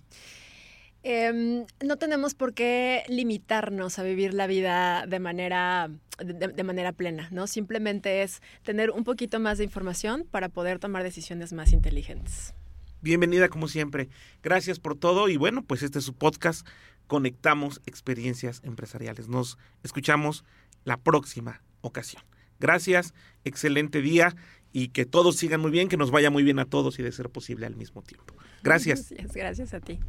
Em, 1.03 1.65
no 1.81 1.97
tenemos 1.97 2.35
por 2.35 2.53
qué 2.53 3.03
limitarnos 3.07 3.99
a 3.99 4.03
vivir 4.03 4.33
la 4.33 4.47
vida 4.47 5.05
de 5.07 5.19
manera, 5.19 5.89
de, 6.17 6.63
manera 6.63 6.91
plena, 6.91 7.29
¿no? 7.31 7.47
Simplemente 7.47 8.21
es 8.21 8.41
tener 8.63 8.91
un 8.91 9.05
poquito 9.05 9.39
más 9.39 9.57
de 9.57 9.63
información 9.63 10.27
para 10.29 10.49
poder 10.49 10.79
tomar 10.79 11.03
decisiones 11.03 11.53
más 11.53 11.71
inteligentes. 11.71 12.53
Bienvenida 13.01 13.47
como 13.47 13.69
siempre. 13.69 14.09
Gracias 14.43 14.79
por 14.79 14.97
todo 14.97 15.29
y 15.29 15.37
bueno, 15.37 15.63
pues 15.63 15.83
este 15.83 15.99
es 15.99 16.05
su 16.05 16.15
podcast. 16.15 16.67
Conectamos 17.07 17.81
experiencias 17.85 18.61
empresariales. 18.65 19.29
Nos 19.29 19.57
escuchamos 19.83 20.43
la 20.83 20.97
próxima 20.97 21.61
ocasión. 21.79 22.23
Gracias, 22.59 23.13
excelente 23.45 24.01
día 24.01 24.35
y 24.71 24.89
que 24.89 25.05
todos 25.05 25.35
sigan 25.35 25.61
muy 25.61 25.71
bien, 25.71 25.89
que 25.89 25.97
nos 25.97 26.11
vaya 26.11 26.29
muy 26.29 26.43
bien 26.43 26.59
a 26.59 26.65
todos 26.65 26.99
y 26.99 27.03
de 27.03 27.11
ser 27.11 27.29
posible 27.29 27.65
al 27.65 27.75
mismo 27.75 28.01
tiempo. 28.01 28.35
Gracias. 28.63 29.09
Gracias, 29.09 29.33
gracias 29.33 29.73
a 29.73 29.79
ti. 29.79 29.99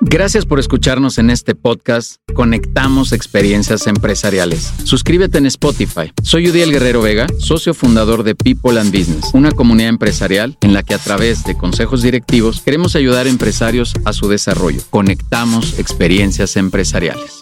Gracias 0.00 0.44
por 0.44 0.60
escucharnos 0.60 1.18
en 1.18 1.30
este 1.30 1.54
podcast 1.54 2.16
Conectamos 2.34 3.12
Experiencias 3.12 3.86
Empresariales. 3.86 4.72
Suscríbete 4.84 5.38
en 5.38 5.46
Spotify. 5.46 6.12
Soy 6.22 6.50
Udiel 6.50 6.72
Guerrero 6.72 7.00
Vega, 7.00 7.26
socio 7.38 7.74
fundador 7.74 8.22
de 8.22 8.34
People 8.34 8.78
and 8.78 8.96
Business, 8.96 9.30
una 9.32 9.50
comunidad 9.50 9.88
empresarial 9.88 10.58
en 10.60 10.74
la 10.74 10.82
que 10.82 10.94
a 10.94 10.98
través 10.98 11.44
de 11.44 11.56
consejos 11.56 12.02
directivos 12.02 12.60
queremos 12.60 12.96
ayudar 12.96 13.26
a 13.26 13.30
empresarios 13.30 13.94
a 14.04 14.12
su 14.12 14.28
desarrollo. 14.28 14.82
Conectamos 14.90 15.78
Experiencias 15.78 16.56
Empresariales. 16.56 17.40